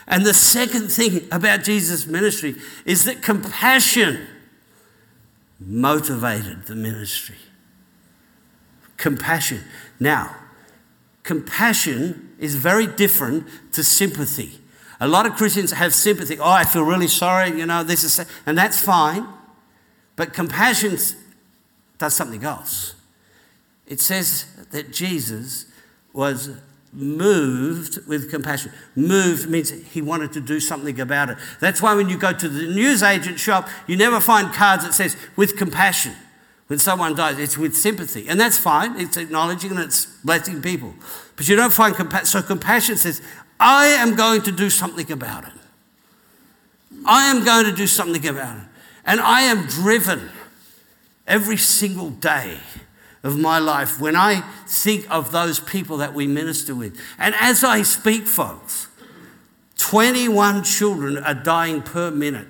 And 0.06 0.24
the 0.24 0.32
second 0.32 0.88
thing 0.88 1.28
about 1.30 1.62
Jesus' 1.62 2.06
ministry 2.06 2.54
is 2.86 3.04
that 3.04 3.20
compassion 3.20 4.26
motivated 5.60 6.64
the 6.64 6.74
ministry. 6.74 7.36
Compassion. 8.96 9.60
Now, 10.00 10.36
compassion 11.22 12.34
is 12.38 12.54
very 12.54 12.86
different 12.86 13.46
to 13.72 13.84
sympathy. 13.84 14.58
A 14.98 15.06
lot 15.06 15.26
of 15.26 15.34
Christians 15.34 15.72
have 15.72 15.92
sympathy. 15.92 16.38
Oh, 16.38 16.50
I 16.50 16.64
feel 16.64 16.82
really 16.82 17.08
sorry, 17.08 17.50
you 17.58 17.66
know, 17.66 17.84
this 17.84 18.04
is, 18.04 18.26
and 18.46 18.56
that's 18.56 18.80
fine. 18.80 19.28
But 20.16 20.32
compassion 20.32 20.96
does 21.98 22.14
something 22.14 22.42
else. 22.42 22.94
It 23.86 24.00
says 24.00 24.46
that 24.70 24.94
Jesus 24.94 25.66
was 26.14 26.56
moved 26.92 28.06
with 28.06 28.30
compassion. 28.30 28.72
Moved 28.94 29.48
means 29.48 29.70
he 29.70 30.00
wanted 30.00 30.32
to 30.32 30.40
do 30.40 30.60
something 30.60 30.98
about 31.00 31.30
it. 31.30 31.38
That's 31.60 31.82
why 31.82 31.94
when 31.94 32.08
you 32.08 32.16
go 32.16 32.32
to 32.32 32.48
the 32.48 32.74
newsagent 32.74 33.38
shop, 33.38 33.68
you 33.86 33.96
never 33.96 34.20
find 34.20 34.52
cards 34.52 34.84
that 34.84 34.94
says 34.94 35.16
with 35.36 35.56
compassion. 35.56 36.14
When 36.68 36.78
someone 36.78 37.14
dies, 37.14 37.38
it's 37.38 37.56
with 37.56 37.76
sympathy. 37.76 38.28
And 38.28 38.40
that's 38.40 38.58
fine. 38.58 38.98
It's 38.98 39.16
acknowledging 39.16 39.70
and 39.70 39.80
it's 39.80 40.06
blessing 40.24 40.60
people. 40.62 40.94
But 41.36 41.48
you 41.48 41.54
don't 41.54 41.72
find 41.72 41.94
compassion. 41.94 42.26
So 42.26 42.42
compassion 42.42 42.96
says, 42.96 43.22
I 43.60 43.86
am 43.86 44.16
going 44.16 44.42
to 44.42 44.52
do 44.52 44.68
something 44.68 45.10
about 45.12 45.44
it. 45.44 45.52
I 47.06 47.30
am 47.30 47.44
going 47.44 47.66
to 47.66 47.72
do 47.72 47.86
something 47.86 48.26
about 48.26 48.56
it. 48.56 48.64
And 49.04 49.20
I 49.20 49.42
am 49.42 49.66
driven 49.66 50.30
every 51.26 51.56
single 51.56 52.10
day 52.10 52.58
of 53.22 53.38
my 53.38 53.58
life 53.58 54.00
when 54.00 54.16
I 54.16 54.42
think 54.66 55.06
of 55.10 55.32
those 55.32 55.58
people 55.60 55.96
that 55.98 56.14
we 56.14 56.26
minister 56.26 56.74
with. 56.74 57.00
And 57.18 57.34
as 57.40 57.64
I 57.64 57.82
speak, 57.82 58.26
folks, 58.26 58.88
21 59.78 60.62
children 60.62 61.18
are 61.18 61.34
dying 61.34 61.82
per 61.82 62.10
minute 62.10 62.48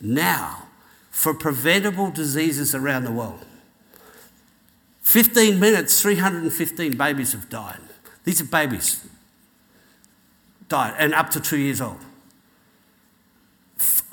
now 0.00 0.64
for 1.10 1.34
preventable 1.34 2.10
diseases 2.10 2.74
around 2.74 3.04
the 3.04 3.12
world. 3.12 3.44
15 5.02 5.58
minutes, 5.58 6.00
315 6.00 6.96
babies 6.96 7.32
have 7.32 7.48
died. 7.48 7.80
These 8.24 8.40
are 8.40 8.46
babies 8.46 9.04
died 10.72 10.94
and 10.98 11.12
up 11.14 11.28
to 11.28 11.38
two 11.38 11.58
years 11.58 11.80
old. 11.82 12.00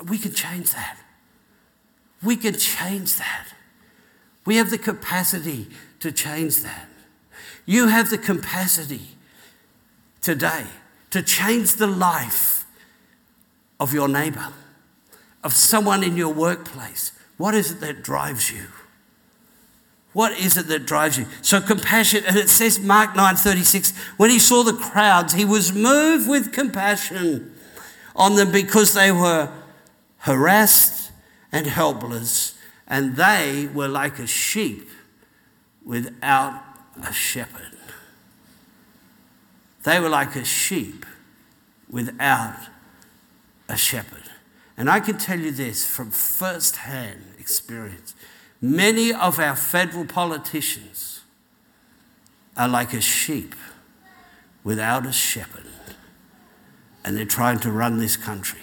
We 0.06 0.18
can 0.18 0.32
change 0.32 0.72
that. 0.72 0.98
We 2.22 2.36
can 2.36 2.54
change 2.54 3.16
that. 3.16 3.46
We 4.44 4.56
have 4.56 4.70
the 4.70 4.78
capacity 4.78 5.68
to 6.00 6.10
change 6.10 6.58
that. 6.58 6.88
You 7.66 7.88
have 7.88 8.10
the 8.10 8.18
capacity 8.18 9.02
today 10.20 10.64
to 11.10 11.22
change 11.22 11.74
the 11.74 11.86
life 11.86 12.64
of 13.78 13.92
your 13.92 14.08
neighbor, 14.08 14.48
of 15.42 15.54
someone 15.54 16.02
in 16.02 16.16
your 16.16 16.32
workplace. 16.32 17.12
What 17.36 17.54
is 17.54 17.72
it 17.72 17.80
that 17.80 18.02
drives 18.02 18.50
you? 18.50 18.66
What 20.12 20.32
is 20.32 20.56
it 20.56 20.66
that 20.66 20.86
drives 20.86 21.16
you? 21.18 21.26
So 21.40 21.60
compassion, 21.60 22.24
and 22.26 22.36
it 22.36 22.48
says 22.48 22.80
Mark 22.80 23.14
9:36, 23.14 23.92
when 24.16 24.30
he 24.30 24.38
saw 24.38 24.64
the 24.64 24.72
crowds, 24.72 25.34
he 25.34 25.44
was 25.44 25.72
moved 25.72 26.28
with 26.28 26.52
compassion 26.52 27.54
on 28.16 28.34
them 28.34 28.50
because 28.50 28.92
they 28.92 29.12
were 29.12 29.48
harassed 30.18 31.12
and 31.52 31.66
helpless, 31.66 32.54
and 32.90 33.16
they 33.16 33.68
were 33.72 33.88
like 33.88 34.18
a 34.18 34.26
sheep 34.26 34.90
without 35.84 36.62
a 37.02 37.12
shepherd. 37.12 37.72
They 39.84 39.98
were 39.98 40.10
like 40.10 40.36
a 40.36 40.44
sheep 40.44 41.06
without 41.88 42.58
a 43.68 43.76
shepherd. 43.76 44.24
And 44.76 44.90
I 44.90 45.00
can 45.00 45.16
tell 45.16 45.38
you 45.38 45.52
this 45.52 45.86
from 45.86 46.10
first 46.10 46.76
hand 46.76 47.22
experience 47.38 48.14
Many 48.62 49.12
of 49.12 49.38
our 49.38 49.56
federal 49.56 50.04
politicians 50.04 51.22
are 52.56 52.68
like 52.68 52.92
a 52.92 53.00
sheep 53.00 53.54
without 54.62 55.06
a 55.06 55.12
shepherd, 55.12 55.64
and 57.02 57.16
they're 57.16 57.24
trying 57.24 57.58
to 57.60 57.72
run 57.72 57.98
this 57.98 58.18
country. 58.18 58.60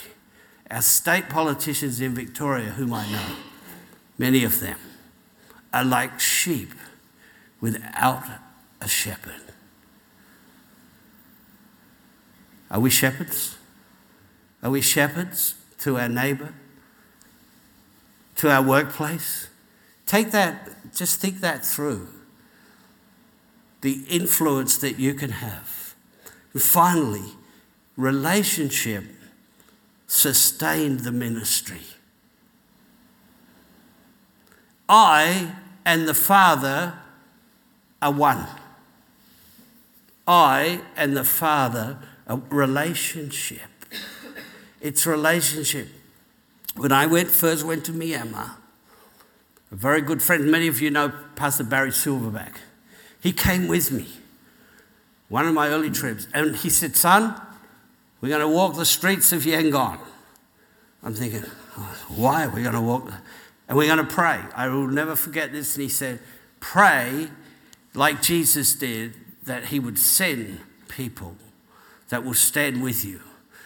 Our 0.69 0.83
state 0.83 1.29
politicians 1.29 1.99
in 1.99 2.13
Victoria, 2.13 2.69
whom 2.69 2.93
I 2.93 3.11
know, 3.11 3.35
many 4.17 4.43
of 4.43 4.59
them, 4.59 4.77
are 5.73 5.83
like 5.83 6.19
sheep 6.19 6.73
without 7.61 8.23
a 8.81 8.87
shepherd. 8.87 9.41
Are 12.69 12.79
we 12.79 12.89
shepherds? 12.89 13.57
Are 14.61 14.69
we 14.69 14.81
shepherds 14.81 15.55
to 15.79 15.97
our 15.97 16.09
neighbour, 16.09 16.53
to 18.37 18.51
our 18.51 18.61
workplace? 18.61 19.49
Take 20.05 20.31
that, 20.31 20.93
just 20.95 21.19
think 21.19 21.39
that 21.41 21.65
through. 21.65 22.07
The 23.81 24.03
influence 24.09 24.77
that 24.79 24.97
you 24.97 25.13
can 25.13 25.29
have. 25.31 25.95
And 26.53 26.61
finally, 26.61 27.33
relationship 27.95 29.03
sustained 30.07 31.01
the 31.01 31.11
ministry. 31.11 31.81
I 34.89 35.53
and 35.85 36.07
the 36.07 36.13
Father 36.13 36.93
are 38.01 38.11
one. 38.11 38.45
I 40.27 40.81
and 40.95 41.15
the 41.15 41.23
Father 41.23 41.97
a 42.27 42.37
relationship. 42.49 43.61
It's 44.81 45.05
relationship. 45.05 45.87
When 46.75 46.91
I 46.91 47.05
went 47.05 47.29
first 47.29 47.65
went 47.65 47.85
to 47.85 47.91
Myanmar, 47.91 48.51
a 49.71 49.75
very 49.75 50.01
good 50.01 50.21
friend. 50.21 50.51
Many 50.51 50.67
of 50.67 50.81
you 50.81 50.91
know 50.91 51.11
Pastor 51.35 51.63
Barry 51.63 51.91
Silverback. 51.91 52.55
He 53.19 53.31
came 53.33 53.67
with 53.67 53.91
me, 53.91 54.07
one 55.27 55.47
of 55.47 55.53
my 55.53 55.69
early 55.69 55.89
trips, 55.89 56.27
and 56.33 56.55
he 56.55 56.69
said, 56.69 56.95
Son, 56.95 57.39
we're 58.21 58.29
going 58.29 58.41
to 58.41 58.47
walk 58.47 58.75
the 58.75 58.85
streets 58.85 59.31
of 59.31 59.41
Yangon. 59.43 59.99
I'm 61.03 61.13
thinking, 61.13 61.41
why 62.09 62.45
are 62.45 62.49
we 62.49 62.61
going 62.61 62.75
to 62.75 62.81
walk? 62.81 63.11
And 63.67 63.77
we're 63.77 63.93
going 63.93 64.05
to 64.05 64.13
pray. 64.13 64.41
I 64.55 64.69
will 64.69 64.87
never 64.87 65.15
forget 65.15 65.51
this. 65.51 65.75
And 65.75 65.83
he 65.83 65.89
said, 65.89 66.19
Pray 66.59 67.29
like 67.93 68.21
Jesus 68.21 68.73
did, 68.75 69.13
that 69.43 69.65
he 69.65 69.79
would 69.79 69.99
send 69.99 70.59
people 70.87 71.35
that 72.09 72.23
will 72.23 72.33
stand 72.33 72.81
with 72.81 73.03
you. 73.03 73.21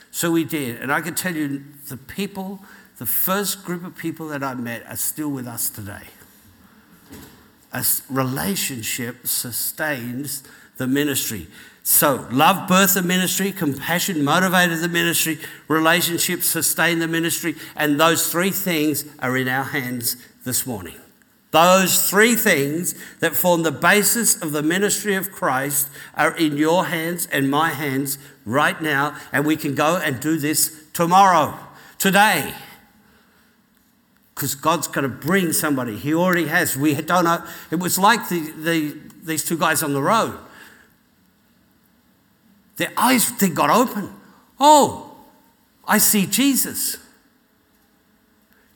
So 0.10 0.32
we 0.32 0.44
did. 0.44 0.82
And 0.82 0.92
I 0.92 1.02
can 1.02 1.16
tell 1.16 1.36
you, 1.36 1.64
the 1.88 1.98
people 1.98 2.60
the 3.02 3.08
first 3.08 3.66
group 3.66 3.84
of 3.84 3.96
people 3.96 4.28
that 4.28 4.44
I 4.44 4.54
met 4.54 4.86
are 4.88 4.96
still 4.96 5.30
with 5.30 5.48
us 5.48 5.72
today. 5.72 6.06
A 7.74 7.84
relationship 8.12 9.26
sustains 9.26 10.44
the 10.78 10.86
ministry. 10.86 11.48
So, 11.84 12.28
love 12.32 12.70
birthed 12.70 12.94
the 12.94 13.02
ministry, 13.02 13.52
compassion 13.52 14.24
motivated 14.24 14.80
the 14.80 14.90
ministry, 14.90 15.40
relationships 15.68 16.46
sustain 16.46 17.00
the 17.00 17.08
ministry, 17.08 17.56
and 17.76 18.00
those 18.00 18.32
three 18.32 18.52
things 18.52 19.06
are 19.20 19.36
in 19.36 19.48
our 19.48 19.64
hands 19.64 20.16
this 20.46 20.68
morning. 20.68 20.96
Those 21.50 22.10
three 22.10 22.36
things 22.36 22.96
that 23.20 23.36
form 23.36 23.64
the 23.64 23.72
basis 23.72 24.42
of 24.42 24.52
the 24.52 24.64
ministry 24.64 25.16
of 25.16 25.32
Christ 25.32 25.90
are 26.16 26.38
in 26.38 26.56
your 26.56 26.86
hands 26.86 27.28
and 27.32 27.50
my 27.50 27.70
hands 27.70 28.20
right 28.46 28.80
now, 28.80 29.18
and 29.34 29.46
we 29.46 29.58
can 29.58 29.74
go 29.74 29.98
and 29.98 30.20
do 30.20 30.38
this 30.38 30.86
tomorrow, 30.94 31.58
today 31.98 32.54
because 34.42 34.56
God's 34.56 34.88
going 34.88 35.04
to 35.04 35.10
bring 35.10 35.54
somebody. 35.54 35.96
He 35.96 36.16
already 36.16 36.48
has. 36.48 36.76
We 36.76 36.96
don't 36.96 37.26
know. 37.26 37.46
It 37.70 37.76
was 37.76 38.00
like 38.00 38.28
the, 38.28 38.40
the, 38.58 38.98
these 39.22 39.46
two 39.46 39.56
guys 39.56 39.84
on 39.84 39.94
the 39.94 40.02
road. 40.02 40.36
Their 42.82 42.92
eyes 42.98 43.32
they 43.38 43.50
got 43.50 43.70
open. 43.70 44.10
Oh, 44.60 45.16
I 45.88 46.00
see 46.00 46.26
Jesus. 46.26 46.98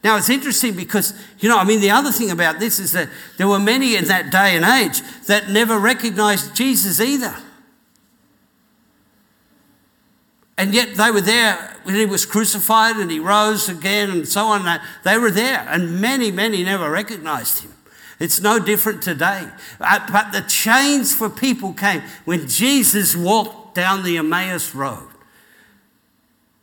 Now 0.03 0.15
it's 0.17 0.29
interesting 0.29 0.75
because, 0.75 1.19
you 1.39 1.49
know, 1.49 1.57
I 1.57 1.63
mean, 1.63 1.81
the 1.81 1.89
other 1.89 2.11
thing 2.11 2.29
about 2.29 2.59
this 2.59 2.77
is 2.77 2.91
that 2.91 3.09
there 3.37 3.47
were 3.47 3.57
many 3.57 3.95
in 3.95 4.05
that 4.05 4.31
day 4.31 4.55
and 4.55 4.63
age 4.63 5.01
that 5.25 5.49
never 5.49 5.79
recognized 5.79 6.55
Jesus 6.55 7.01
either. 7.01 7.35
And 10.55 10.71
yet 10.71 10.95
they 10.97 11.09
were 11.09 11.21
there 11.21 11.75
when 11.81 11.95
he 11.95 12.05
was 12.05 12.27
crucified 12.27 12.97
and 12.97 13.09
he 13.09 13.17
rose 13.17 13.69
again 13.69 14.11
and 14.11 14.27
so 14.27 14.45
on. 14.45 14.81
They 15.03 15.17
were 15.17 15.31
there, 15.31 15.65
and 15.67 15.99
many, 15.99 16.29
many 16.29 16.63
never 16.63 16.91
recognized 16.91 17.63
him. 17.63 17.73
It's 18.19 18.39
no 18.39 18.59
different 18.59 19.01
today. 19.01 19.47
Uh, 19.81 20.11
but 20.11 20.31
the 20.31 20.41
change 20.47 21.07
for 21.07 21.27
people 21.27 21.73
came 21.73 22.03
when 22.25 22.47
Jesus 22.47 23.15
walked 23.15 23.64
down 23.75 24.03
the 24.03 24.17
Emmaus 24.17 24.73
Road. 24.73 25.07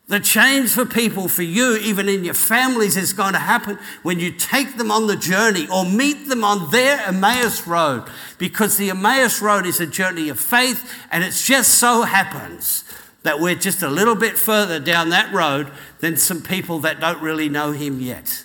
The 0.09 0.19
change 0.19 0.71
for 0.73 0.85
people, 0.85 1.29
for 1.29 1.43
you, 1.43 1.77
even 1.77 2.09
in 2.09 2.25
your 2.25 2.35
families, 2.35 2.97
is 2.97 3.13
going 3.13 3.35
to 3.35 3.39
happen 3.39 3.79
when 4.03 4.19
you 4.19 4.33
take 4.33 4.77
them 4.77 4.91
on 4.91 5.07
the 5.07 5.17
journey 5.17 5.69
or 5.73 5.85
meet 5.85 6.29
them 6.29 6.43
on 6.43 6.71
their 6.71 6.99
Emmaus 7.07 7.67
Road. 7.67 8.05
Because 8.37 8.77
the 8.77 8.91
Emmaus 8.91 9.41
Road 9.41 9.65
is 9.65 9.81
a 9.81 9.87
journey 9.87 10.29
of 10.29 10.41
faith, 10.41 10.93
and 11.11 11.23
it 11.23 11.33
just 11.33 11.77
so 11.77 12.03
happens 12.03 12.85
that 13.23 13.41
we're 13.41 13.55
just 13.55 13.83
a 13.83 13.89
little 13.89 14.17
bit 14.17 14.37
further 14.37 14.81
down 14.81 15.11
that 15.11 15.33
road 15.33 15.71
than 16.01 16.17
some 16.17 16.43
people 16.43 16.81
that 16.81 17.01
don't 17.01 17.23
really 17.23 17.49
know 17.49 17.71
him 17.73 18.01
yet. 18.01 18.45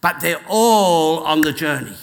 But 0.00 0.20
they're 0.20 0.44
all 0.48 1.24
on 1.24 1.40
the 1.40 1.52
journey. 1.52 1.96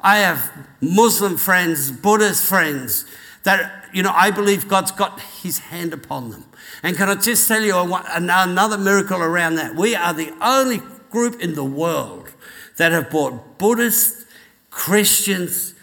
I 0.00 0.18
have 0.18 0.50
Muslim 0.80 1.36
friends, 1.36 1.90
Buddhist 1.90 2.44
friends 2.46 3.04
that, 3.42 3.77
you 3.92 4.02
know, 4.02 4.12
I 4.14 4.30
believe 4.30 4.68
God's 4.68 4.92
got 4.92 5.20
his 5.20 5.58
hand 5.58 5.92
upon 5.92 6.30
them. 6.30 6.44
And 6.82 6.96
can 6.96 7.08
I 7.08 7.14
just 7.14 7.48
tell 7.48 7.62
you 7.62 7.74
another 7.76 8.78
miracle 8.78 9.20
around 9.20 9.56
that? 9.56 9.74
We 9.74 9.94
are 9.94 10.12
the 10.12 10.32
only 10.40 10.80
group 11.10 11.40
in 11.40 11.54
the 11.54 11.64
world 11.64 12.30
that 12.76 12.92
have 12.92 13.10
brought 13.10 13.58
Buddhists, 13.58 14.26
Christians, 14.70 15.74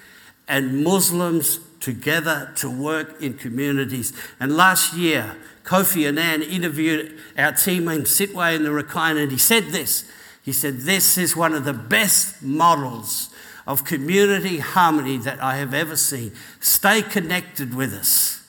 and 0.47 0.83
Muslims 0.83 1.59
together 1.79 2.51
to 2.55 2.69
work 2.69 3.21
in 3.21 3.33
communities. 3.35 4.13
And 4.39 4.55
last 4.55 4.93
year, 4.93 5.35
Kofi 5.63 6.07
Annan 6.07 6.41
interviewed 6.43 7.19
our 7.37 7.51
team 7.51 7.87
in 7.87 8.03
Sittwe 8.03 8.55
in 8.55 8.63
the 8.63 8.69
Rakhine, 8.69 9.21
and 9.21 9.31
he 9.31 9.37
said 9.37 9.65
this. 9.65 10.09
He 10.41 10.53
said, 10.53 10.81
This 10.81 11.17
is 11.17 11.35
one 11.35 11.53
of 11.53 11.65
the 11.65 11.73
best 11.73 12.41
models 12.41 13.29
of 13.67 13.83
community 13.83 14.59
harmony 14.59 15.17
that 15.17 15.41
I 15.41 15.57
have 15.57 15.73
ever 15.73 15.95
seen. 15.95 16.33
Stay 16.59 17.01
connected 17.01 17.73
with 17.73 17.93
us. 17.93 18.43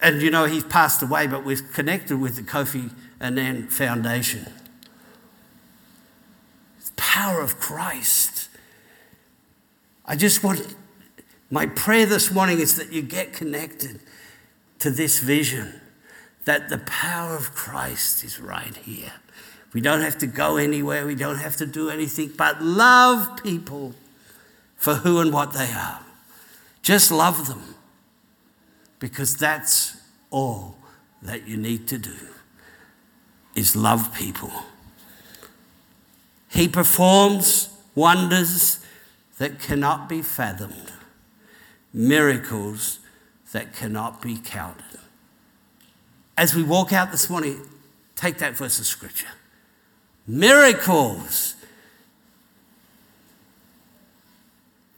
And 0.00 0.22
you 0.22 0.30
know, 0.30 0.44
he's 0.44 0.64
passed 0.64 1.02
away, 1.02 1.26
but 1.26 1.44
we're 1.44 1.56
connected 1.56 2.18
with 2.18 2.36
the 2.36 2.42
Kofi 2.42 2.92
Annan 3.20 3.68
Foundation. 3.68 4.46
The 6.84 6.92
power 6.96 7.40
of 7.40 7.58
Christ. 7.58 8.48
I 10.04 10.16
just 10.16 10.44
want, 10.44 10.74
my 11.50 11.66
prayer 11.66 12.06
this 12.06 12.30
morning 12.30 12.60
is 12.60 12.76
that 12.76 12.92
you 12.92 13.02
get 13.02 13.32
connected 13.32 14.00
to 14.78 14.90
this 14.90 15.18
vision 15.18 15.80
that 16.44 16.68
the 16.68 16.78
power 16.78 17.34
of 17.34 17.54
Christ 17.54 18.24
is 18.24 18.40
right 18.40 18.74
here. 18.74 19.12
We 19.74 19.80
don't 19.80 20.00
have 20.00 20.18
to 20.18 20.26
go 20.26 20.56
anywhere, 20.56 21.06
we 21.06 21.14
don't 21.14 21.38
have 21.38 21.56
to 21.56 21.66
do 21.66 21.90
anything 21.90 22.32
but 22.36 22.62
love 22.62 23.42
people 23.42 23.94
for 24.76 24.94
who 24.94 25.20
and 25.20 25.32
what 25.32 25.52
they 25.52 25.70
are. 25.72 26.00
Just 26.82 27.10
love 27.10 27.48
them 27.48 27.74
because 28.98 29.36
that's 29.36 29.96
all 30.30 30.76
that 31.22 31.46
you 31.46 31.56
need 31.56 31.86
to 31.88 31.98
do 31.98 32.16
is 33.54 33.74
love 33.76 34.14
people. 34.14 34.52
He 36.48 36.68
performs 36.68 37.68
wonders 37.94 38.84
that 39.38 39.60
cannot 39.60 40.08
be 40.08 40.22
fathomed, 40.22 40.92
miracles 41.92 43.00
that 43.52 43.74
cannot 43.74 44.22
be 44.22 44.38
counted. 44.38 44.84
As 46.36 46.54
we 46.54 46.62
walk 46.62 46.92
out 46.92 47.10
this 47.10 47.28
morning, 47.28 47.60
take 48.14 48.38
that 48.38 48.56
verse 48.56 48.78
of 48.78 48.86
scripture. 48.86 49.28
Miracles, 50.30 51.54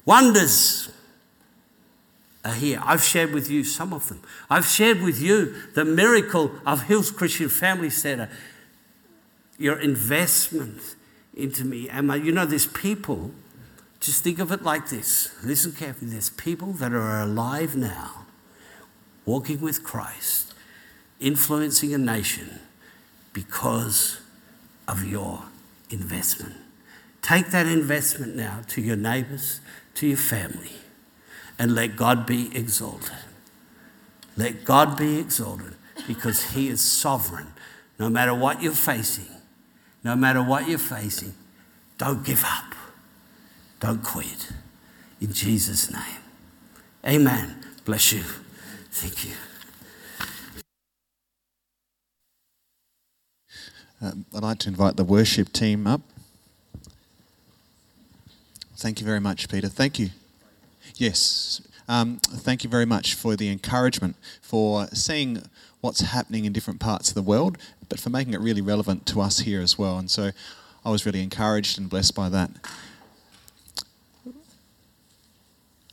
wonders 0.05 0.91
are 2.45 2.53
here. 2.53 2.83
I've 2.85 3.05
shared 3.05 3.33
with 3.33 3.49
you 3.49 3.63
some 3.63 3.93
of 3.93 4.09
them. 4.09 4.23
I've 4.51 4.67
shared 4.67 5.01
with 5.03 5.23
you 5.23 5.55
the 5.75 5.85
miracle 5.85 6.51
of 6.67 6.83
Hills 6.83 7.13
Christian 7.13 7.49
Family 7.49 7.91
Center, 7.91 8.29
your 9.57 9.79
investment 9.79 10.97
into 11.37 11.65
me. 11.65 11.89
And 11.89 12.09
my, 12.09 12.17
you 12.17 12.33
know, 12.33 12.45
there's 12.45 12.67
people, 12.67 13.31
just 14.01 14.25
think 14.25 14.41
of 14.41 14.51
it 14.51 14.65
like 14.65 14.89
this. 14.89 15.31
Listen 15.45 15.71
carefully. 15.71 16.11
There's 16.11 16.31
people 16.31 16.73
that 16.73 16.93
are 16.93 17.21
alive 17.21 17.77
now, 17.77 18.27
walking 19.25 19.61
with 19.61 19.85
Christ, 19.85 20.55
influencing 21.21 21.95
a 21.95 21.99
nation 21.99 22.59
because 23.33 24.23
of 24.91 25.05
your 25.05 25.45
investment. 25.89 26.57
Take 27.23 27.51
that 27.51 27.67
investment 27.67 28.35
now 28.35 28.63
to 28.69 28.81
your 28.81 28.97
neighbors, 28.97 29.61
to 29.95 30.07
your 30.07 30.17
family 30.17 30.73
and 31.61 31.75
let 31.75 31.95
God 31.95 32.25
be 32.25 32.51
exalted. 32.57 33.19
Let 34.35 34.65
God 34.65 34.97
be 34.97 35.19
exalted 35.19 35.75
because 36.09 36.53
He 36.53 36.69
is 36.69 36.81
sovereign. 36.81 37.49
No 37.99 38.09
matter 38.09 38.35
what 38.35 38.63
you're 38.63 38.73
facing, 38.73 39.29
no 40.03 40.17
matter 40.17 40.43
what 40.43 40.67
you're 40.67 40.79
facing, 40.79 41.35
don't 41.99 42.25
give 42.25 42.43
up. 42.45 42.75
Don't 43.79 44.03
quit. 44.03 44.53
In 45.21 45.35
Jesus' 45.35 45.93
name. 45.93 46.23
Amen. 47.07 47.63
Bless 47.85 48.11
you. 48.11 48.23
Thank 48.91 49.27
you. 49.27 49.35
Uh, 54.03 54.13
I'd 54.35 54.43
like 54.43 54.59
to 54.61 54.69
invite 54.69 54.97
the 54.97 55.05
worship 55.05 55.53
team 55.53 55.87
up. 55.87 56.01
Thank 58.77 58.99
you 58.99 59.07
very 59.07 59.21
much, 59.21 59.49
Peter. 59.51 59.69
Thank 59.69 59.99
you. 59.99 60.09
Yes. 60.95 61.61
Um, 61.87 62.19
thank 62.19 62.65
you 62.65 62.71
very 62.71 62.87
much 62.87 63.15
for 63.15 63.37
the 63.37 63.51
encouragement, 63.51 64.17
for 64.41 64.87
seeing 64.95 65.43
what's 65.83 66.01
happening 66.01 66.47
in 66.47 66.53
different 66.53 66.81
parts 66.81 67.11
of 67.11 67.15
the 67.15 67.23
world, 67.23 67.59
but 67.91 68.01
for 68.01 68.09
making 68.09 68.33
it 68.33 68.41
really 68.41 68.63
relevant 68.63 69.05
to 69.07 69.21
us 69.21 69.41
here 69.41 69.61
as 69.61 69.79
well. 69.79 69.99
And 69.99 70.11
so 70.11 70.31
I 70.85 70.91
was 70.91 71.05
really 71.05 71.23
encouraged 71.23 71.79
and 71.79 71.91
blessed 71.91 72.15
by 72.15 72.31
that. 72.31 72.51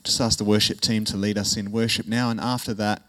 Just 0.03 0.21
ask 0.21 0.37
the 0.37 0.45
worship 0.45 0.79
team 0.79 1.03
to 1.05 1.17
lead 1.17 1.37
us 1.37 1.57
in 1.57 1.73
worship 1.73 2.07
now, 2.07 2.29
and 2.29 2.39
after 2.39 2.73
that, 2.75 3.01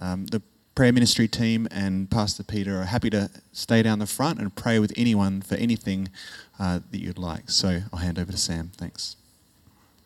um, 0.00 0.26
the 0.26 0.42
prayer 0.74 0.92
ministry 0.92 1.28
team 1.28 1.68
and 1.70 2.10
Pastor 2.10 2.42
Peter 2.42 2.80
are 2.80 2.84
happy 2.84 3.10
to 3.10 3.30
stay 3.52 3.82
down 3.82 3.98
the 3.98 4.06
front 4.06 4.38
and 4.38 4.54
pray 4.54 4.78
with 4.78 4.92
anyone 4.96 5.42
for 5.42 5.54
anything 5.56 6.08
uh, 6.58 6.80
that 6.90 6.98
you'd 7.00 7.18
like. 7.18 7.50
So 7.50 7.82
I'll 7.92 7.98
hand 7.98 8.18
over 8.18 8.32
to 8.32 8.38
Sam. 8.38 8.70
Thanks. 8.76 9.16